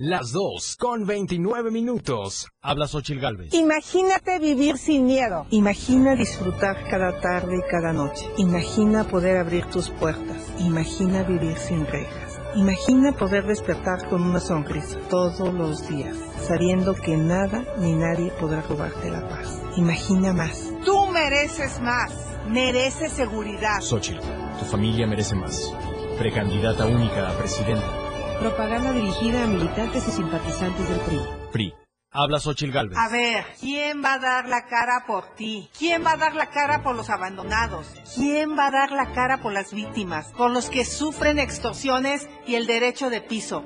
[0.00, 2.46] Las 2 con 29 minutos.
[2.62, 3.52] Habla Xochil Galvez.
[3.52, 5.44] Imagínate vivir sin miedo.
[5.50, 8.24] Imagina disfrutar cada tarde y cada noche.
[8.36, 10.52] Imagina poder abrir tus puertas.
[10.60, 12.38] Imagina vivir sin rejas.
[12.54, 18.62] Imagina poder despertar con una sonrisa todos los días, sabiendo que nada ni nadie podrá
[18.62, 19.60] robarte la paz.
[19.76, 20.72] Imagina más.
[20.84, 22.14] Tú mereces más.
[22.46, 23.80] Mereces seguridad.
[23.80, 24.20] Xochitl,
[24.60, 25.74] tu familia merece más.
[26.16, 28.07] Precandidata única a presidenta.
[28.40, 31.20] Propaganda dirigida a militantes y simpatizantes del PRI.
[31.52, 31.74] PRI.
[32.12, 32.96] Habla Xochil Galvez.
[32.96, 35.68] A ver, ¿quién va a dar la cara por ti?
[35.76, 37.88] ¿Quién va a dar la cara por los abandonados?
[38.14, 40.32] ¿Quién va a dar la cara por las víctimas?
[40.36, 43.64] Por los que sufren extorsiones y el derecho de piso.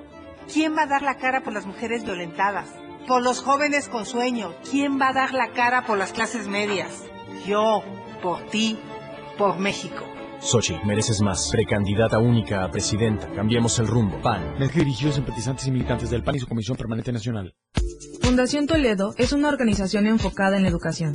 [0.51, 2.69] ¿Quién va a dar la cara por las mujeres violentadas?
[3.07, 4.55] Por los jóvenes con sueños.
[4.71, 7.05] ¿Quién va a dar la cara por las clases medias?
[7.47, 7.85] Yo,
[8.23, 8.79] por ti,
[9.37, 10.05] por México.
[10.43, 11.51] Sochi, mereces más.
[11.53, 13.31] Precandidata única a presidenta.
[13.33, 14.21] Cambiemos el rumbo.
[14.23, 14.43] PAN.
[14.59, 17.55] Mensaje dirigido a simpatizantes y militantes del PAN y su Comisión Permanente Nacional.
[18.21, 21.15] Fundación Toledo es una organización enfocada en la educación.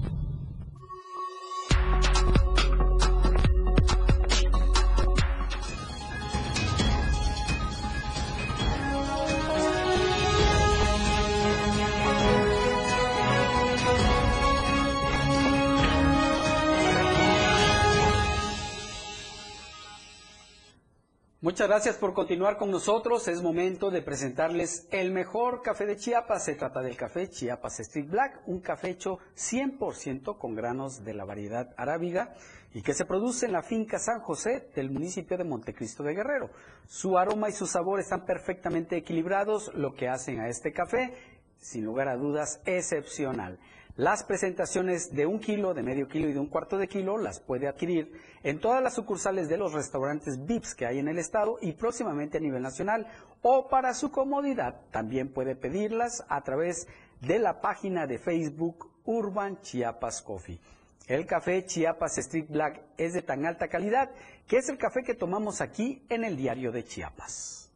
[21.61, 23.27] Muchas gracias por continuar con nosotros.
[23.27, 26.45] Es momento de presentarles el mejor café de Chiapas.
[26.45, 31.23] Se trata del café Chiapas Street Black, un café hecho 100% con granos de la
[31.23, 32.33] variedad arábiga
[32.73, 36.49] y que se produce en la finca San José del municipio de Montecristo de Guerrero.
[36.87, 41.13] Su aroma y su sabor están perfectamente equilibrados, lo que hacen a este café,
[41.59, 43.59] sin lugar a dudas, excepcional.
[43.97, 47.41] Las presentaciones de un kilo, de medio kilo y de un cuarto de kilo las
[47.41, 51.57] puede adquirir en todas las sucursales de los restaurantes VIPS que hay en el estado
[51.61, 53.05] y próximamente a nivel nacional
[53.41, 56.87] o para su comodidad también puede pedirlas a través
[57.19, 60.59] de la página de Facebook Urban Chiapas Coffee.
[61.07, 64.09] El café Chiapas Street Black es de tan alta calidad
[64.47, 67.69] que es el café que tomamos aquí en el diario de Chiapas.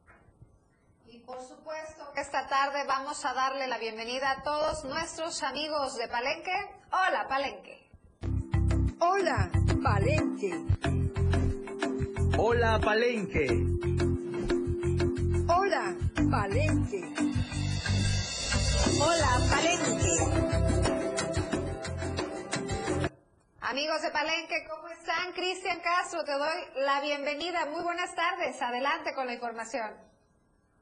[1.07, 1.41] Y por
[2.15, 6.53] que esta tarde vamos a darle la bienvenida a todos nuestros amigos de Palenque.
[6.89, 7.89] Hola, Palenque.
[8.99, 9.51] Hola,
[9.83, 10.53] Palenque.
[12.37, 13.47] Hola, Palenque.
[15.49, 15.93] Hola,
[16.31, 17.03] Palenque.
[19.01, 20.15] Hola, Palenque.
[23.59, 25.33] Amigos de Palenque, ¿cómo están?
[25.33, 27.65] Cristian Castro, te doy la bienvenida.
[27.65, 28.61] Muy buenas tardes.
[28.61, 30.14] Adelante con la información.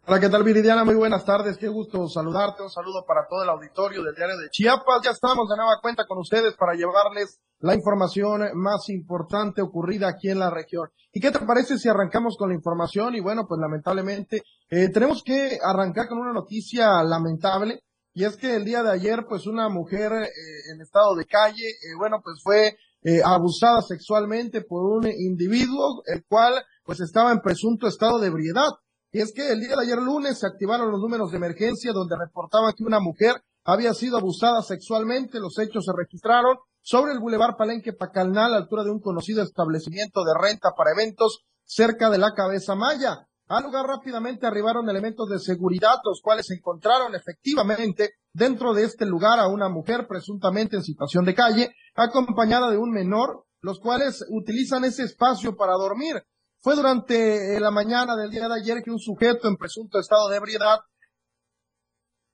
[0.06, 0.84] Hola, ¿qué tal Viridiana?
[0.84, 4.50] Muy buenas tardes, qué gusto saludarte, un saludo para todo el auditorio del diario de
[4.50, 5.02] Chiapas.
[5.02, 10.30] Ya estamos de nueva cuenta con ustedes para llevarles la información más importante ocurrida aquí
[10.30, 10.90] en la región.
[11.14, 13.16] ¿Y qué te parece si arrancamos con la información?
[13.16, 17.80] Y bueno, pues lamentablemente eh, tenemos que arrancar con una noticia lamentable.
[18.14, 20.28] Y es que el día de ayer, pues una mujer eh,
[20.74, 26.26] en estado de calle, eh, bueno, pues fue eh, abusada sexualmente por un individuo, el
[26.26, 28.70] cual pues estaba en presunto estado de ebriedad.
[29.14, 32.18] Y es que el día de ayer lunes se activaron los números de emergencia donde
[32.18, 35.40] reportaba que una mujer había sido abusada sexualmente.
[35.40, 39.44] Los hechos se registraron sobre el Boulevard Palenque Pacalnal, a la altura de un conocido
[39.44, 43.28] establecimiento de renta para eventos cerca de la Cabeza Maya.
[43.50, 49.40] Al lugar rápidamente arribaron elementos de seguridad, los cuales encontraron efectivamente dentro de este lugar
[49.40, 54.86] a una mujer presuntamente en situación de calle, acompañada de un menor, los cuales utilizan
[54.86, 56.24] ese espacio para dormir.
[56.64, 60.38] Fue durante la mañana del día de ayer que un sujeto en presunto estado de
[60.38, 60.80] ebriedad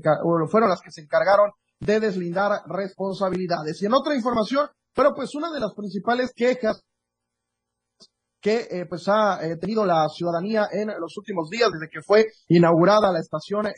[0.50, 3.82] fueron las que se encargaron de deslindar responsabilidades.
[3.82, 6.82] Y en otra información, pero pues una de las principales quejas
[8.46, 12.28] que eh, pues ha eh, tenido la ciudadanía en los últimos días desde que fue
[12.48, 13.74] inaugurada la estación eh,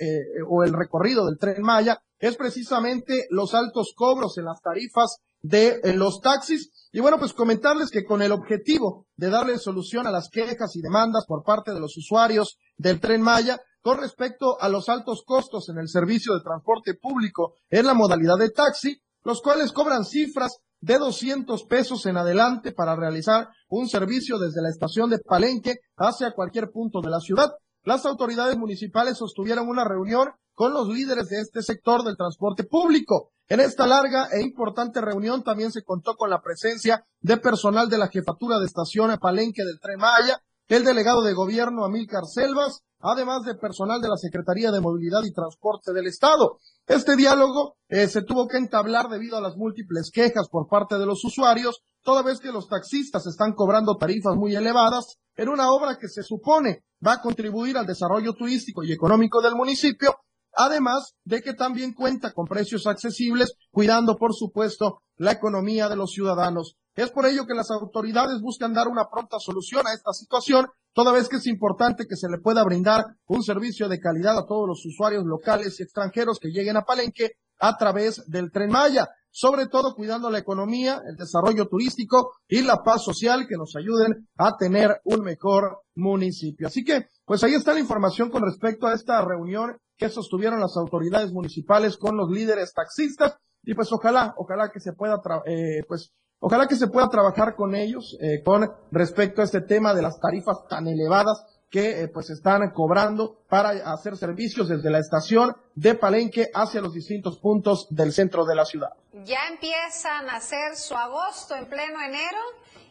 [0.46, 5.80] o el recorrido del tren Maya es precisamente los altos cobros en las tarifas de
[5.96, 6.90] los taxis.
[6.92, 10.82] Y bueno, pues comentarles que con el objetivo de darle solución a las quejas y
[10.82, 15.70] demandas por parte de los usuarios del tren Maya con respecto a los altos costos
[15.70, 20.58] en el servicio de transporte público en la modalidad de taxi, los cuales cobran cifras
[20.82, 26.32] de 200 pesos en adelante para realizar un servicio desde la estación de Palenque hacia
[26.32, 27.52] cualquier punto de la ciudad.
[27.84, 33.32] Las autoridades municipales sostuvieron una reunión con los líderes de este sector del transporte público.
[33.48, 37.98] En esta larga e importante reunión también se contó con la presencia de personal de
[37.98, 40.42] la jefatura de estación Palenque del Tren Maya,
[40.76, 45.32] el delegado de gobierno Amílcar Selvas, además de personal de la Secretaría de Movilidad y
[45.32, 46.60] Transporte del Estado.
[46.86, 51.06] Este diálogo eh, se tuvo que entablar debido a las múltiples quejas por parte de
[51.06, 55.98] los usuarios, toda vez que los taxistas están cobrando tarifas muy elevadas en una obra
[55.98, 60.16] que se supone va a contribuir al desarrollo turístico y económico del municipio,
[60.54, 66.12] además de que también cuenta con precios accesibles, cuidando, por supuesto, la economía de los
[66.12, 66.76] ciudadanos.
[66.98, 71.12] Es por ello que las autoridades buscan dar una pronta solución a esta situación, toda
[71.12, 74.68] vez que es importante que se le pueda brindar un servicio de calidad a todos
[74.68, 79.68] los usuarios locales y extranjeros que lleguen a Palenque a través del tren Maya, sobre
[79.68, 84.58] todo cuidando la economía, el desarrollo turístico y la paz social que nos ayuden a
[84.58, 86.66] tener un mejor municipio.
[86.66, 90.76] Así que, pues ahí está la información con respecto a esta reunión que sostuvieron las
[90.76, 96.12] autoridades municipales con los líderes taxistas y pues ojalá, ojalá que se pueda, eh, pues
[96.40, 100.20] Ojalá que se pueda trabajar con ellos eh, con respecto a este tema de las
[100.20, 105.96] tarifas tan elevadas que eh, pues están cobrando para hacer servicios desde la estación de
[105.96, 108.90] Palenque hacia los distintos puntos del centro de la ciudad.
[109.26, 112.40] Ya empiezan a hacer su agosto en pleno enero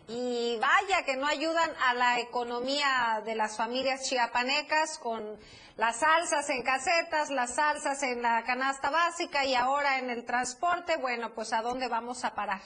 [0.09, 5.23] y vaya que no ayudan a la economía de las familias chiapanecas con
[5.77, 10.97] las salsas en casetas, las salsas en la canasta básica y ahora en el transporte.
[10.97, 12.61] Bueno, pues a dónde vamos a parar.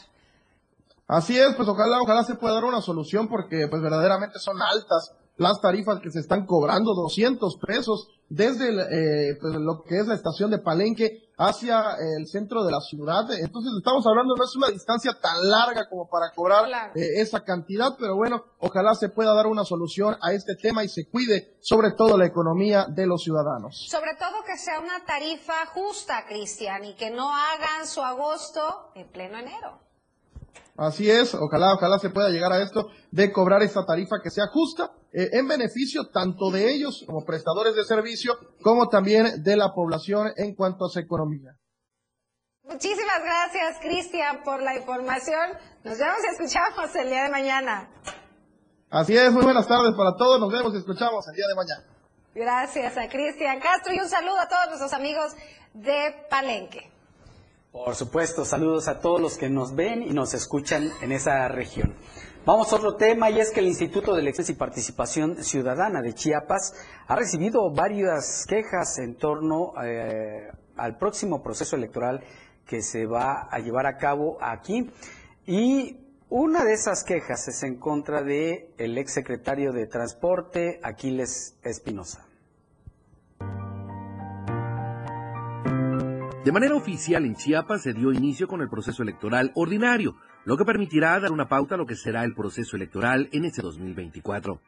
[1.10, 5.12] Así es, pues ojalá, ojalá se pueda dar una solución porque pues verdaderamente son altas
[5.38, 10.14] las tarifas que se están cobrando, 200 pesos desde eh, pues, lo que es la
[10.14, 13.22] estación de Palenque hacia el centro de la ciudad.
[13.32, 17.96] Entonces estamos hablando, no es una distancia tan larga como para cobrar eh, esa cantidad,
[17.98, 21.90] pero bueno, ojalá se pueda dar una solución a este tema y se cuide sobre
[21.90, 23.88] todo la economía de los ciudadanos.
[23.90, 29.10] Sobre todo que sea una tarifa justa, Cristian, y que no hagan su agosto en
[29.10, 29.89] pleno enero.
[30.76, 34.46] Así es, ojalá, ojalá se pueda llegar a esto de cobrar esta tarifa que sea
[34.46, 39.72] justa eh, en beneficio tanto de ellos como prestadores de servicio como también de la
[39.74, 41.52] población en cuanto a su economía.
[42.64, 45.50] Muchísimas gracias, Cristian, por la información.
[45.82, 47.90] Nos vemos y escuchamos el día de mañana.
[48.90, 50.40] Así es, muy buenas tardes para todos.
[50.40, 51.84] Nos vemos y escuchamos el día de mañana.
[52.32, 55.32] Gracias a Cristian Castro y un saludo a todos nuestros amigos
[55.74, 56.92] de Palenque.
[57.72, 61.94] Por supuesto, saludos a todos los que nos ven y nos escuchan en esa región.
[62.44, 66.12] Vamos a otro tema y es que el Instituto de Elecciones y Participación Ciudadana de
[66.12, 66.74] Chiapas
[67.06, 72.24] ha recibido varias quejas en torno eh, al próximo proceso electoral
[72.66, 74.90] que se va a llevar a cabo aquí
[75.46, 75.96] y
[76.28, 82.29] una de esas quejas es en contra de el exsecretario de Transporte Aquiles Espinosa.
[86.44, 90.16] De manera oficial en Chiapas se dio inicio con el proceso electoral ordinario,
[90.46, 93.60] lo que permitirá dar una pauta a lo que será el proceso electoral en este
[93.60, 94.58] 2024.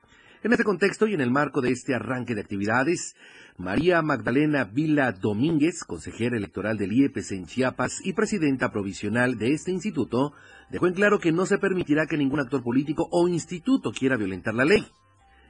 [0.43, 3.17] En este contexto y en el marco de este arranque de actividades,
[3.57, 9.71] María Magdalena Vila Domínguez, consejera electoral del IEPC en Chiapas y presidenta provisional de este
[9.71, 10.35] instituto,
[10.71, 14.53] dejó en claro que no se permitirá que ningún actor político o instituto quiera violentar
[14.53, 14.85] la ley.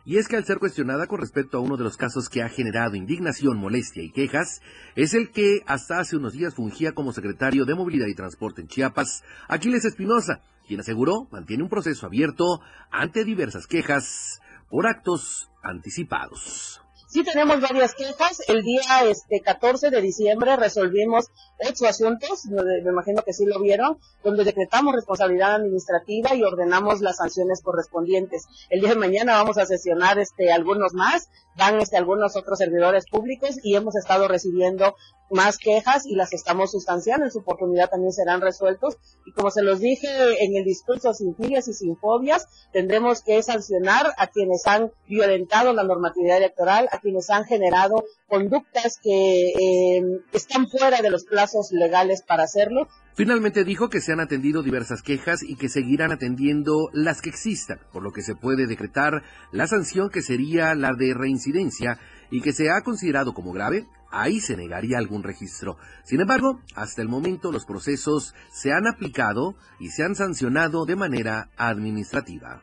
[0.05, 2.48] Y es que al ser cuestionada con respecto a uno de los casos que ha
[2.48, 4.61] generado indignación, molestia y quejas,
[4.96, 8.68] es el que hasta hace unos días fungía como secretario de Movilidad y Transporte en
[8.68, 16.81] Chiapas, Aquiles Espinosa, quien aseguró mantiene un proceso abierto ante diversas quejas por actos anticipados.
[17.12, 18.40] Sí tenemos varias quejas.
[18.48, 21.26] El día este 14 de diciembre resolvimos
[21.68, 27.18] ocho asuntos, me imagino que sí lo vieron, donde decretamos responsabilidad administrativa y ordenamos las
[27.18, 28.46] sanciones correspondientes.
[28.70, 33.04] El día de mañana vamos a sesionar este algunos más, van este algunos otros servidores
[33.04, 34.96] públicos y hemos estado recibiendo
[35.32, 37.24] más quejas y las estamos sustanciando.
[37.24, 38.96] En su oportunidad también serán resueltos.
[39.26, 40.08] Y como se los dije
[40.40, 45.72] en el discurso, sin filias y sin fobias, tendremos que sancionar a quienes han violentado
[45.72, 50.02] la normatividad electoral, a quienes han generado conductas que eh,
[50.32, 52.88] están fuera de los plazos legales para hacerlo.
[53.14, 57.78] Finalmente dijo que se han atendido diversas quejas y que seguirán atendiendo las que existan,
[57.92, 61.98] por lo que se puede decretar la sanción que sería la de reincidencia
[62.30, 65.76] y que se ha considerado como grave ahí se negaría algún registro.
[66.04, 70.96] Sin embargo, hasta el momento los procesos se han aplicado y se han sancionado de
[70.96, 72.62] manera administrativa.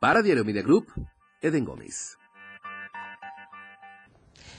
[0.00, 0.86] Para Diario Media Group,
[1.40, 2.16] Eden Gómez.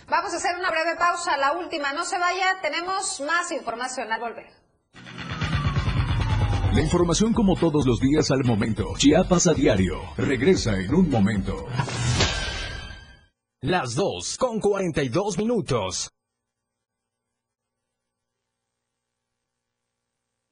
[0.07, 4.19] Vamos a hacer una breve pausa, la última, no se vaya, tenemos más información al
[4.19, 4.59] volver.
[6.73, 8.93] La información como todos los días al momento.
[8.97, 9.99] Chiapas a diario.
[10.17, 11.65] Regresa en un momento.
[13.61, 16.09] Las 2 con 42 minutos.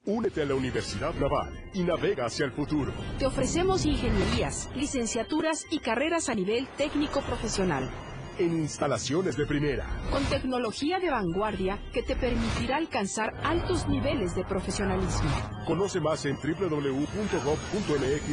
[0.04, 2.92] Únete a la Universidad Naval y navega hacia el futuro.
[3.18, 7.90] Te ofrecemos ingenierías, licenciaturas y carreras a nivel técnico profesional.
[8.38, 9.86] En instalaciones de primera.
[10.10, 15.30] Con tecnología de vanguardia que te permitirá alcanzar altos niveles de profesionalismo.
[15.66, 16.82] Conoce más en www.gov.mx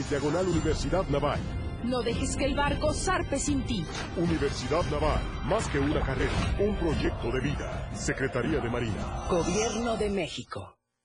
[0.10, 1.40] diagonal Universidad Naval.
[1.86, 3.86] No dejes que el barco zarpe sin ti.
[4.18, 7.90] Universidad Naval, más que una carrera, un proyecto de vida.
[7.94, 9.28] Secretaría de Marina.
[9.30, 10.75] Gobierno de México.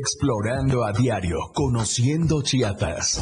[0.00, 3.20] Explorando a diario, conociendo Chiapas.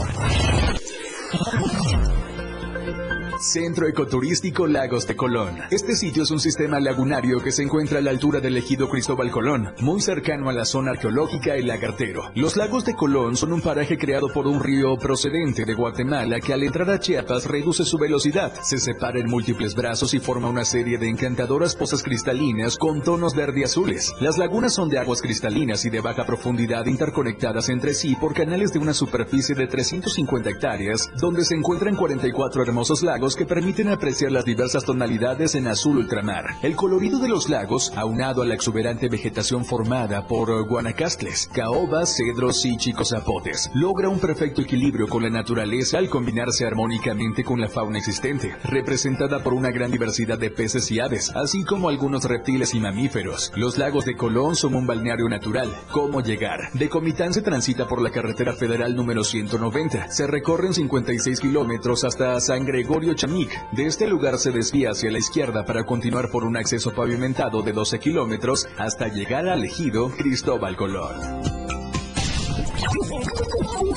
[3.40, 5.58] Centro Ecoturístico Lagos de Colón.
[5.70, 9.30] Este sitio es un sistema lagunario que se encuentra a la altura del ejido Cristóbal
[9.30, 12.30] Colón, muy cercano a la zona arqueológica El Lagartero.
[12.34, 16.52] Los lagos de Colón son un paraje creado por un río procedente de Guatemala que
[16.52, 20.64] al entrar a Chiapas reduce su velocidad, se separa en múltiples brazos y forma una
[20.64, 24.14] serie de encantadoras pozas cristalinas con tonos verde azules.
[24.20, 28.72] Las lagunas son de aguas cristalinas y de baja profundidad interconectadas entre sí por canales
[28.72, 34.30] de una superficie de 350 hectáreas, donde se encuentran 44 hermosos lagos que permiten apreciar
[34.30, 36.44] las diversas tonalidades en azul ultramar.
[36.62, 42.64] El colorido de los lagos, aunado a la exuberante vegetación formada por guanacastles, caobas, cedros
[42.64, 47.68] y chicos zapotes, logra un perfecto equilibrio con la naturaleza al combinarse armónicamente con la
[47.68, 52.74] fauna existente, representada por una gran diversidad de peces y aves, así como algunos reptiles
[52.74, 53.52] y mamíferos.
[53.56, 55.74] Los lagos de Colón son un balneario natural.
[55.90, 56.70] ¿Cómo llegar?
[56.74, 60.10] De Comitán se transita por la carretera federal número 190.
[60.10, 63.70] Se recorren 56 kilómetros hasta San Gregorio Chamic.
[63.72, 67.72] De este lugar se desvía hacia la izquierda para continuar por un acceso pavimentado de
[67.72, 71.16] 12 kilómetros hasta llegar al ejido Cristóbal Colón.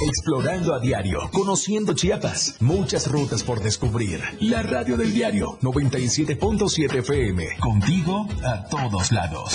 [0.02, 4.22] Explorando a diario, conociendo Chiapas, muchas rutas por descubrir.
[4.40, 9.54] La radio del diario 97.7 FM, contigo a todos lados.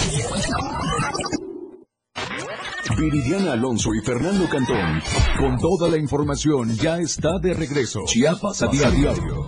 [2.97, 5.03] Viridiana Alonso y Fernando Cantón,
[5.38, 8.01] con toda la información, ya está de regreso.
[8.07, 9.47] Chiapas a diario.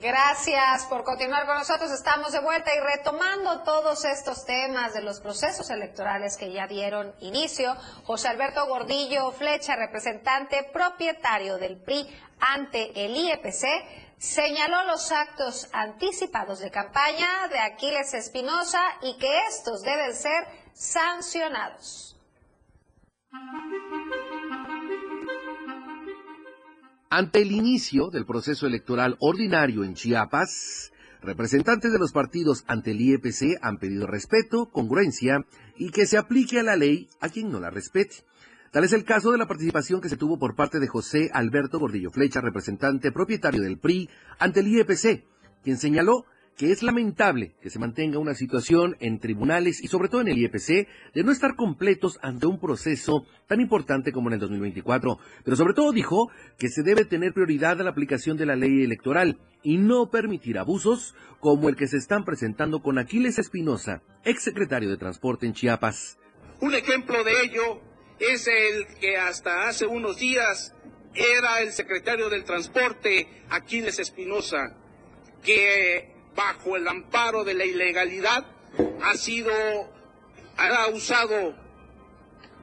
[0.00, 1.90] Gracias por continuar con nosotros.
[1.90, 7.12] Estamos de vuelta y retomando todos estos temas de los procesos electorales que ya dieron
[7.20, 7.74] inicio.
[8.04, 12.06] José Alberto Gordillo Flecha, representante propietario del PRI
[12.38, 19.82] ante el IEPC, señaló los actos anticipados de campaña de Aquiles Espinosa y que estos
[19.82, 20.46] deben ser
[20.78, 22.16] sancionados.
[27.10, 33.00] Ante el inicio del proceso electoral ordinario en Chiapas, representantes de los partidos ante el
[33.00, 35.44] IEPC han pedido respeto, congruencia
[35.76, 38.24] y que se aplique a la ley a quien no la respete.
[38.70, 41.80] Tal es el caso de la participación que se tuvo por parte de José Alberto
[41.80, 44.08] Gordillo Flecha, representante propietario del PRI,
[44.38, 45.24] ante el IEPC,
[45.64, 46.24] quien señaló
[46.58, 50.38] que es lamentable que se mantenga una situación en tribunales y sobre todo en el
[50.38, 55.18] IEPC de no estar completos ante un proceso tan importante como en el 2024.
[55.44, 58.82] Pero sobre todo dijo que se debe tener prioridad a la aplicación de la ley
[58.82, 64.90] electoral y no permitir abusos como el que se están presentando con Aquiles Espinosa, exsecretario
[64.90, 66.18] de Transporte en Chiapas.
[66.60, 67.80] Un ejemplo de ello
[68.18, 70.74] es el que hasta hace unos días
[71.14, 74.76] era el secretario del Transporte, Aquiles Espinosa,
[75.44, 78.46] que bajo el amparo de la ilegalidad,
[79.02, 79.50] ha sido,
[80.56, 81.56] ha usado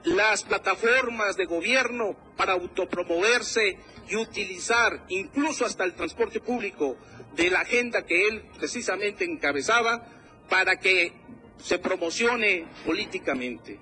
[0.05, 6.95] las plataformas de gobierno para autopromoverse y utilizar incluso hasta el transporte público
[7.35, 10.07] de la agenda que él precisamente encabezaba
[10.49, 11.11] para que
[11.57, 13.77] se promocione políticamente.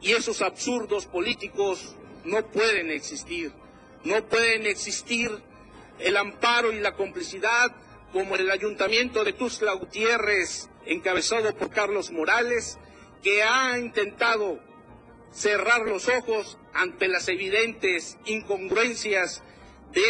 [0.00, 3.52] Y esos absurdos políticos no pueden existir.
[4.04, 5.30] No pueden existir
[5.98, 7.74] el amparo y la complicidad
[8.12, 12.78] como el ayuntamiento de Tuzla Gutiérrez, encabezado por Carlos Morales,
[13.22, 14.60] que ha intentado
[15.30, 19.42] cerrar los ojos ante las evidentes incongruencias
[19.92, 20.02] de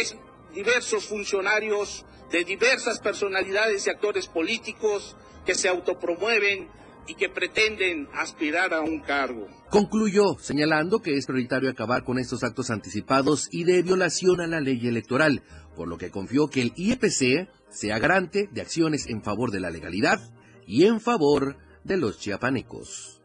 [0.53, 6.69] diversos funcionarios, de diversas personalidades y actores políticos que se autopromueven
[7.07, 9.47] y que pretenden aspirar a un cargo.
[9.71, 14.61] Concluyó señalando que es prioritario acabar con estos actos anticipados y de violación a la
[14.61, 15.41] ley electoral,
[15.75, 19.69] por lo que confió que el IEPC sea garante de acciones en favor de la
[19.69, 20.19] legalidad
[20.65, 23.21] y en favor de los chiapanecos.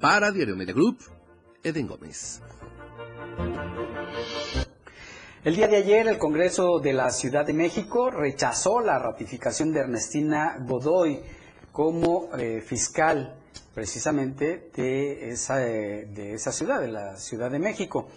[0.00, 0.98] Para Diario Media Group,
[1.62, 2.40] Eden Gómez.
[5.44, 9.80] El día de ayer el Congreso de la Ciudad de México rechazó la ratificación de
[9.80, 11.20] Ernestina Godoy
[11.70, 13.36] como eh, fiscal
[13.74, 18.08] precisamente de esa, eh, de esa ciudad, de la Ciudad de México.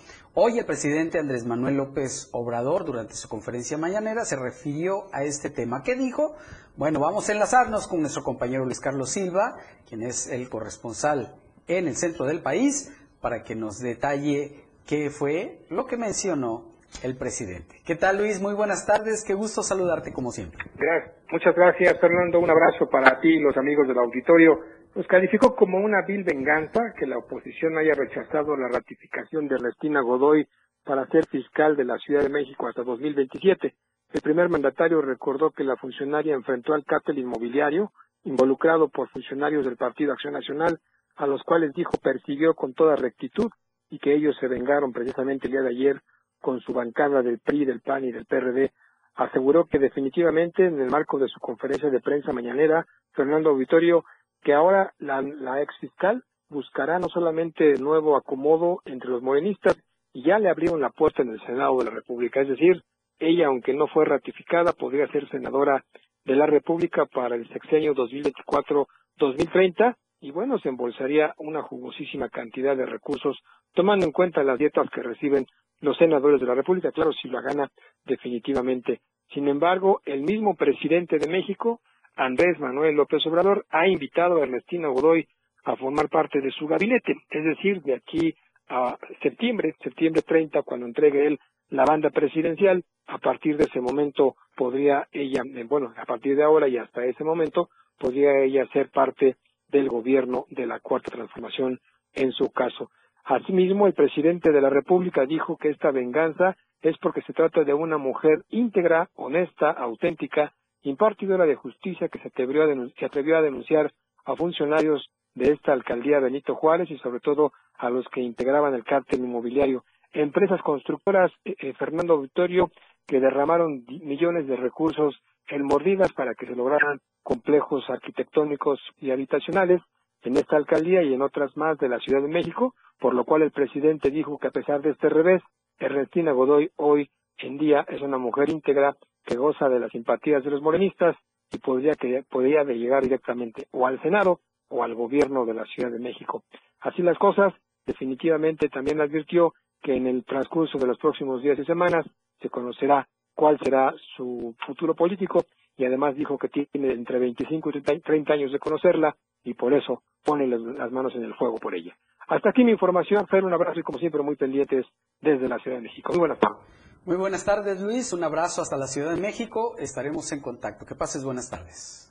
[0.42, 5.50] Hoy el presidente Andrés Manuel López Obrador, durante su conferencia mañanera, se refirió a este
[5.50, 5.84] tema.
[5.84, 6.34] ¿Qué dijo?
[6.78, 11.36] Bueno, vamos a enlazarnos con nuestro compañero Luis Carlos Silva, quien es el corresponsal
[11.68, 16.72] en el centro del país, para que nos detalle qué fue lo que mencionó
[17.04, 17.76] el presidente.
[17.86, 18.40] ¿Qué tal Luis?
[18.40, 20.58] Muy buenas tardes, qué gusto saludarte como siempre.
[20.78, 21.16] Gracias.
[21.34, 24.62] Muchas gracias Fernando, un abrazo para ti y los amigos del auditorio.
[24.96, 30.02] Nos calificó como una vil venganza que la oposición haya rechazado la ratificación de Ernestina
[30.02, 30.48] Godoy
[30.84, 33.76] para ser fiscal de la Ciudad de México hasta 2027.
[34.12, 37.92] El primer mandatario recordó que la funcionaria enfrentó al cártel inmobiliario,
[38.24, 40.80] involucrado por funcionarios del Partido Acción Nacional,
[41.16, 43.52] a los cuales dijo persiguió con toda rectitud
[43.92, 46.02] y que ellos se vengaron precisamente el día de ayer
[46.42, 48.72] con su bancada del PRI, del PAN y del PRD.
[49.14, 54.04] Aseguró que definitivamente en el marco de su conferencia de prensa mañanera, Fernando Auditorio
[54.42, 59.78] que ahora la, la ex fiscal buscará no solamente nuevo acomodo entre los morenistas,
[60.14, 62.84] y ya le abrieron la puerta en el Senado de la República, es decir,
[63.20, 65.84] ella, aunque no fue ratificada, podría ser senadora
[66.26, 72.86] de la República para el sexenio 2024-2030 y bueno, se embolsaría una jugosísima cantidad de
[72.86, 73.40] recursos,
[73.74, 75.46] tomando en cuenta las dietas que reciben
[75.82, 77.70] los senadores de la República, claro, si la gana
[78.06, 79.00] definitivamente.
[79.34, 81.80] Sin embargo, el mismo presidente de México
[82.20, 85.26] Andrés Manuel López Obrador ha invitado a Ernestina Godoy
[85.64, 88.36] a formar parte de su gabinete, es decir, de aquí
[88.68, 91.40] a septiembre, septiembre 30, cuando entregue él
[91.70, 96.44] la banda presidencial, a partir de ese momento podría ella, eh, bueno, a partir de
[96.44, 99.38] ahora y hasta ese momento, podría ella ser parte
[99.70, 101.80] del gobierno de la Cuarta Transformación
[102.14, 102.92] en su caso.
[103.24, 107.74] Asimismo, el presidente de la República dijo que esta venganza es porque se trata de
[107.74, 110.54] una mujer íntegra, honesta, auténtica
[110.84, 113.92] impartidora de justicia que se atrevió, a denunciar
[114.26, 118.84] a funcionarios de esta alcaldía Benito Juárez y sobre todo a los que integraban el
[118.84, 119.84] cártel inmobiliario.
[120.12, 122.72] Empresas constructoras, eh, eh, Fernando Victorio,
[123.06, 129.82] que derramaron millones de recursos en mordidas para que se lograran complejos arquitectónicos y habitacionales
[130.22, 133.44] en esta alcaldía y en otras más de la Ciudad de México, por lo cual
[133.44, 135.42] el presidente dijo que a pesar de este revés,
[135.80, 137.10] Ernestina Godoy hoy
[137.48, 141.16] en día es una mujer íntegra que goza de las simpatías de los morenistas
[141.52, 145.92] y podría, que, podría llegar directamente o al Senado o al gobierno de la Ciudad
[145.92, 146.44] de México.
[146.82, 147.54] Así las cosas,
[147.86, 152.06] definitivamente también advirtió que en el transcurso de los próximos días y semanas
[152.42, 155.46] se conocerá cuál será su futuro político
[155.80, 159.16] y además dijo que tiene entre 25 y 30 años de conocerla
[159.46, 161.96] y por eso pone las manos en el fuego por ella.
[162.28, 164.86] Hasta aquí mi información, Fer, un abrazo y como siempre muy pendientes
[165.22, 166.12] desde la Ciudad de México.
[166.12, 166.60] Muy buenas tardes.
[167.06, 168.12] Muy buenas tardes, Luis.
[168.12, 169.76] Un abrazo hasta la Ciudad de México.
[169.80, 170.86] Estaremos en contacto.
[170.86, 172.09] Que pases buenas tardes.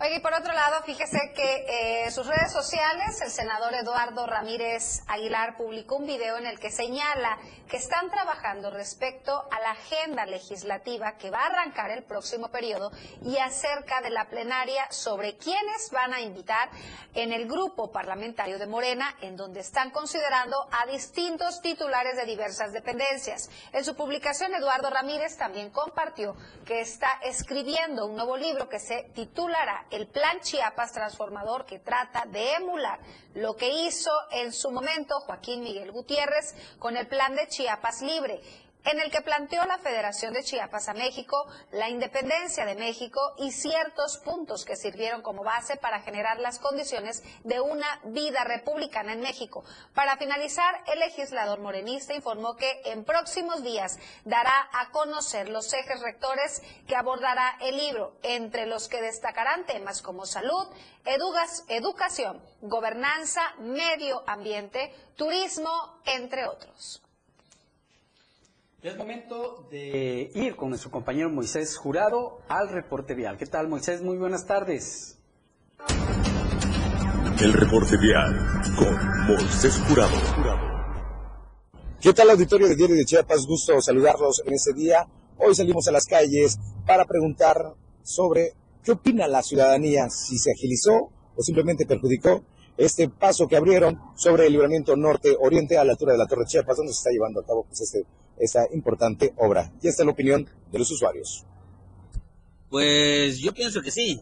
[0.00, 5.02] Oye, y por otro lado, fíjese que eh, sus redes sociales el senador Eduardo Ramírez
[5.06, 7.38] Aguilar publicó un video en el que señala
[7.68, 12.90] que están trabajando respecto a la agenda legislativa que va a arrancar el próximo periodo
[13.22, 16.70] y acerca de la plenaria sobre quiénes van a invitar
[17.14, 22.72] en el grupo parlamentario de Morena, en donde están considerando a distintos titulares de diversas
[22.72, 23.50] dependencias.
[23.72, 26.34] En su publicación, Eduardo Ramírez también compartió
[26.64, 32.24] que está escribiendo un nuevo libro que se titulará el Plan Chiapas Transformador que trata
[32.26, 32.98] de emular
[33.34, 38.40] lo que hizo en su momento Joaquín Miguel Gutiérrez con el Plan de Chiapas Libre
[38.84, 43.52] en el que planteó la Federación de Chiapas a México, la independencia de México y
[43.52, 49.20] ciertos puntos que sirvieron como base para generar las condiciones de una vida republicana en
[49.20, 49.64] México.
[49.94, 56.00] Para finalizar, el legislador morenista informó que en próximos días dará a conocer los ejes
[56.00, 60.66] rectores que abordará el libro, entre los que destacarán temas como salud,
[61.04, 67.01] educación, gobernanza, medio ambiente, turismo, entre otros.
[68.82, 73.38] Es momento de ir con nuestro compañero Moisés Jurado al reporte vial.
[73.38, 74.02] ¿Qué tal, Moisés?
[74.02, 75.18] Muy buenas tardes.
[77.40, 78.34] El reporte vial
[78.76, 80.16] con Moisés Jurado.
[82.00, 83.46] ¿Qué tal, auditorio de Diario de Chiapas?
[83.46, 85.06] Gusto saludarlos en este día.
[85.38, 91.12] Hoy salimos a las calles para preguntar sobre qué opina la ciudadanía, si se agilizó
[91.36, 92.42] o simplemente perjudicó
[92.76, 96.76] este paso que abrieron sobre el libramiento norte-oriente a la altura de la Torre Chiapas,
[96.76, 98.04] donde se está llevando a cabo pues, este,
[98.38, 99.72] esta importante obra.
[99.82, 101.44] Y esta es la opinión de los usuarios.
[102.70, 104.20] Pues yo pienso que sí.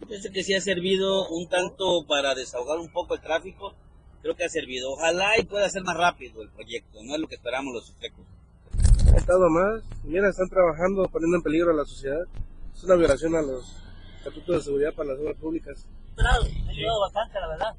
[0.00, 3.74] Yo pienso que sí ha servido un tanto para desahogar un poco el tráfico.
[4.22, 4.92] Creo que ha servido.
[4.92, 7.02] Ojalá y pueda ser más rápido el proyecto.
[7.02, 8.24] No es lo que esperamos los suspectos.
[9.12, 9.82] Ha estado más.
[10.04, 12.26] Mira, están trabajando poniendo en peligro a la sociedad.
[12.74, 13.74] Es una violación a los
[14.18, 15.86] estatutos de seguridad para las obras públicas.
[16.14, 17.74] Claro, ha ayudado bastante, la verdad.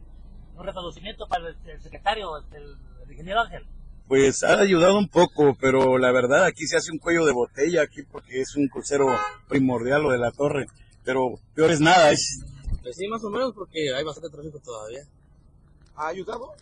[0.58, 3.66] Un reconocimiento para el, secretario, el, el ingeniero Ángel.
[4.10, 7.84] Pues ha ayudado un poco, pero la verdad aquí se hace un cuello de botella
[7.84, 9.08] aquí porque es un crucero
[9.48, 10.66] primordial lo de la torre.
[11.06, 12.10] Pero peor es nada.
[12.10, 12.44] Es...
[12.82, 15.06] Pues sí, más o menos porque hay bastante tráfico todavía.
[15.96, 16.54] ¿Ha ayudado?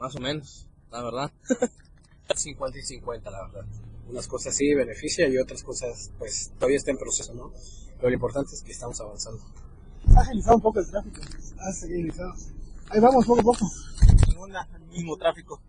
[0.00, 1.30] Más o menos, la verdad.
[2.34, 3.66] 50 y 50, la verdad.
[4.08, 7.52] Unas cosas sí beneficia y otras cosas pues todavía está en proceso, ¿no?
[7.96, 9.44] Pero lo importante es que estamos avanzando.
[10.16, 11.20] Ha agilizado un poco el tráfico.
[11.58, 12.32] Ha agilizado.
[12.88, 13.70] Ahí vamos poco a poco.
[14.90, 15.60] Mismo tráfico.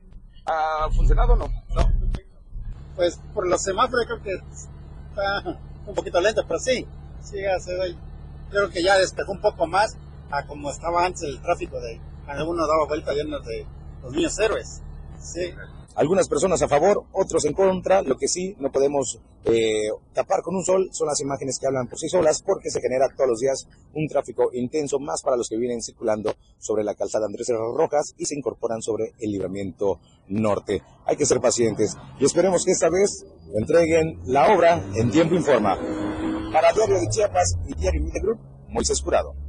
[0.45, 1.47] ¿Ha funcionado o no?
[1.47, 1.91] No.
[2.95, 6.87] Pues por los semáforos creo que está un poquito lento, pero sí,
[7.21, 7.37] sí,
[8.49, 9.97] creo que ya despejó un poco más
[10.31, 13.65] a como estaba antes el tráfico de cuando uno daba vuelta llenos de
[14.01, 14.81] los niños héroes.
[15.19, 15.53] Sí.
[15.95, 18.01] Algunas personas a favor, otros en contra.
[18.01, 21.87] Lo que sí no podemos eh, tapar con un sol son las imágenes que hablan
[21.87, 25.47] por sí solas, porque se genera todos los días un tráfico intenso, más para los
[25.47, 30.81] que vienen circulando sobre la calzada Andrés Rojas y se incorporan sobre el libramiento norte.
[31.05, 35.77] Hay que ser pacientes y esperemos que esta vez entreguen la obra en tiempo informa.
[36.51, 38.39] Para Diario de Chiapas y Diario Media Group,
[38.69, 39.44] Moisés Curado.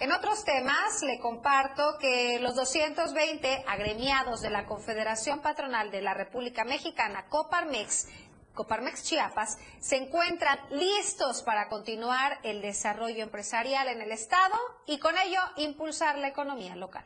[0.00, 6.14] En otros temas, le comparto que los 220 agremiados de la Confederación Patronal de la
[6.14, 8.08] República Mexicana, Coparmex,
[8.54, 15.18] Coparmex Chiapas, se encuentran listos para continuar el desarrollo empresarial en el Estado y con
[15.18, 17.04] ello impulsar la economía local.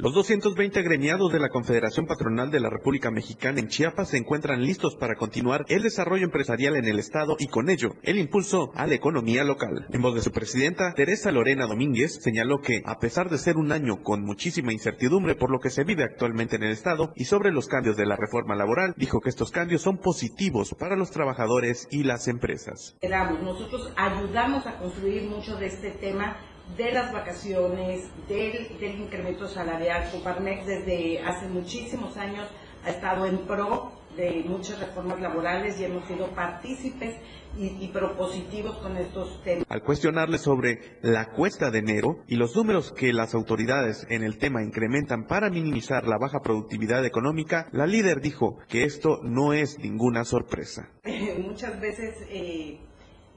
[0.00, 4.62] Los 220 agremiados de la Confederación Patronal de la República Mexicana en Chiapas se encuentran
[4.62, 8.86] listos para continuar el desarrollo empresarial en el Estado y con ello el impulso a
[8.86, 9.88] la economía local.
[9.90, 13.72] En voz de su presidenta, Teresa Lorena Domínguez, señaló que, a pesar de ser un
[13.72, 17.50] año con muchísima incertidumbre por lo que se vive actualmente en el Estado y sobre
[17.50, 21.88] los cambios de la reforma laboral, dijo que estos cambios son positivos para los trabajadores
[21.90, 22.96] y las empresas.
[23.42, 26.36] Nosotros ayudamos a construir mucho de este tema
[26.76, 30.10] de las vacaciones, del, incremento salarial.
[30.12, 32.48] Coparmex desde hace muchísimos años
[32.84, 37.14] ha estado en pro de muchas reformas laborales y hemos sido partícipes
[37.56, 39.64] y, propositivos con estos temas.
[39.68, 44.38] Al cuestionarle sobre la cuesta de enero y los números que las autoridades en el
[44.38, 49.78] tema incrementan para minimizar la baja productividad económica, la líder dijo que esto no es
[49.78, 50.90] ninguna sorpresa.
[51.38, 52.80] Muchas veces eh,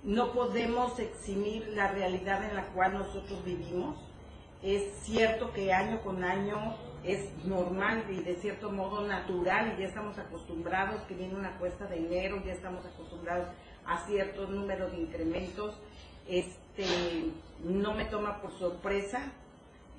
[0.03, 3.95] no podemos eximir la realidad en la cual nosotros vivimos
[4.63, 9.87] Es cierto que año con año es normal y de cierto modo natural y ya
[9.87, 13.47] estamos acostumbrados que viene una cuesta de enero, ya estamos acostumbrados
[13.85, 15.75] a cierto número de incrementos.
[16.27, 17.31] Este,
[17.63, 19.31] no me toma por sorpresa,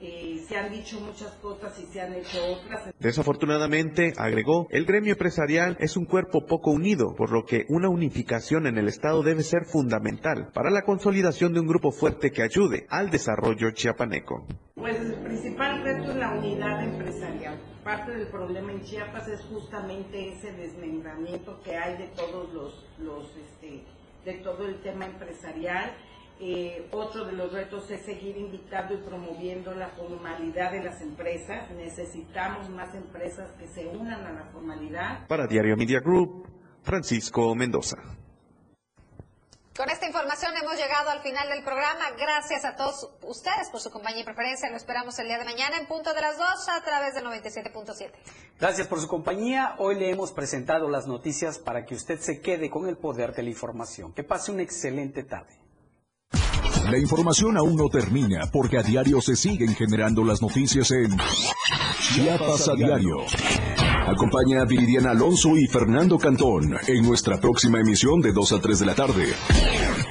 [0.05, 2.93] eh, se han dicho muchas cosas y se han hecho otras.
[2.99, 8.67] Desafortunadamente, agregó, el gremio empresarial es un cuerpo poco unido, por lo que una unificación
[8.67, 12.85] en el Estado debe ser fundamental para la consolidación de un grupo fuerte que ayude
[12.89, 14.45] al desarrollo chiapaneco.
[14.75, 17.61] Pues el principal reto es la unidad empresarial.
[17.85, 23.37] Parte del problema en Chiapas es justamente ese desmembramiento que hay de todos los, los
[23.37, 23.85] este,
[24.25, 25.93] de todo el tema empresarial
[26.45, 31.71] eh, otro de los retos es seguir invitando y promoviendo la formalidad de las empresas.
[31.71, 35.29] Necesitamos más empresas que se unan a la formalidad.
[35.29, 36.49] Para Diario Media Group,
[36.83, 37.97] Francisco Mendoza.
[39.77, 42.11] Con esta información hemos llegado al final del programa.
[42.19, 44.69] Gracias a todos ustedes por su compañía y preferencia.
[44.69, 48.11] Lo esperamos el día de mañana en punto de las 2 a través del 97.7.
[48.59, 49.77] Gracias por su compañía.
[49.79, 53.45] Hoy le hemos presentado las noticias para que usted se quede con el poder de
[53.45, 54.13] la información.
[54.13, 55.62] Que pase una excelente tarde.
[56.93, 61.17] La información aún no termina porque a diario se siguen generando las noticias en
[61.99, 63.17] Chiapas a diario.
[64.07, 68.79] Acompaña a Viridiana Alonso y Fernando Cantón en nuestra próxima emisión de 2 a 3
[68.81, 69.25] de la tarde.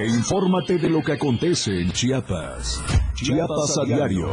[0.00, 2.82] E infórmate de lo que acontece en Chiapas.
[3.14, 4.26] Chiapas a diario.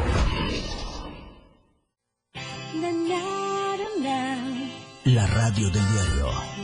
[5.06, 6.59] La radio del diario.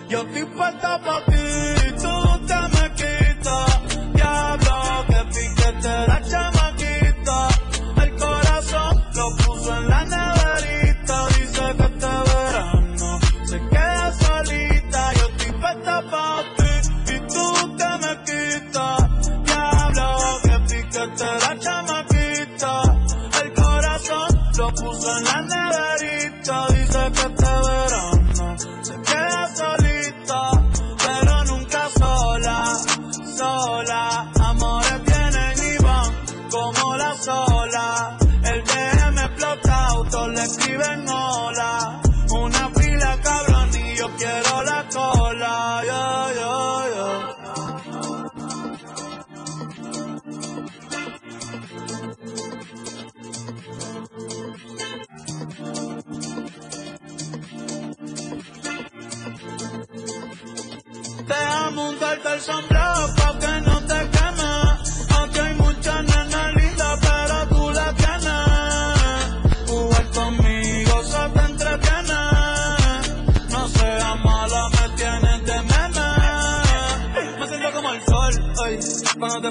[0.09, 2.30] Yo estoy puesta pa' ti,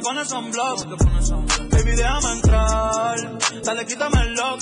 [0.01, 0.87] te pones sunblock.
[1.71, 4.61] Baby, déjame entrar, dale, quítame el lock.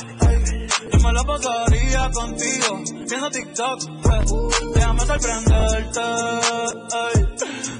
[0.92, 3.80] Yo me lo pasaría contigo, viendo TikTok.
[4.74, 6.00] Déjame sorprenderte,
[7.04, 7.28] ey.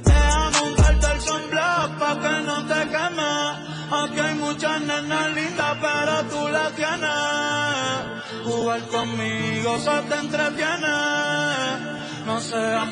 [0.05, 3.69] Déjame untarte el sunblock pa' que no te queme.
[3.91, 8.45] Aquí hay muchas nenas lindas, pero tú las tienes.
[8.45, 11.99] Jugar conmigo se te entretiene.
[12.27, 12.87] No seas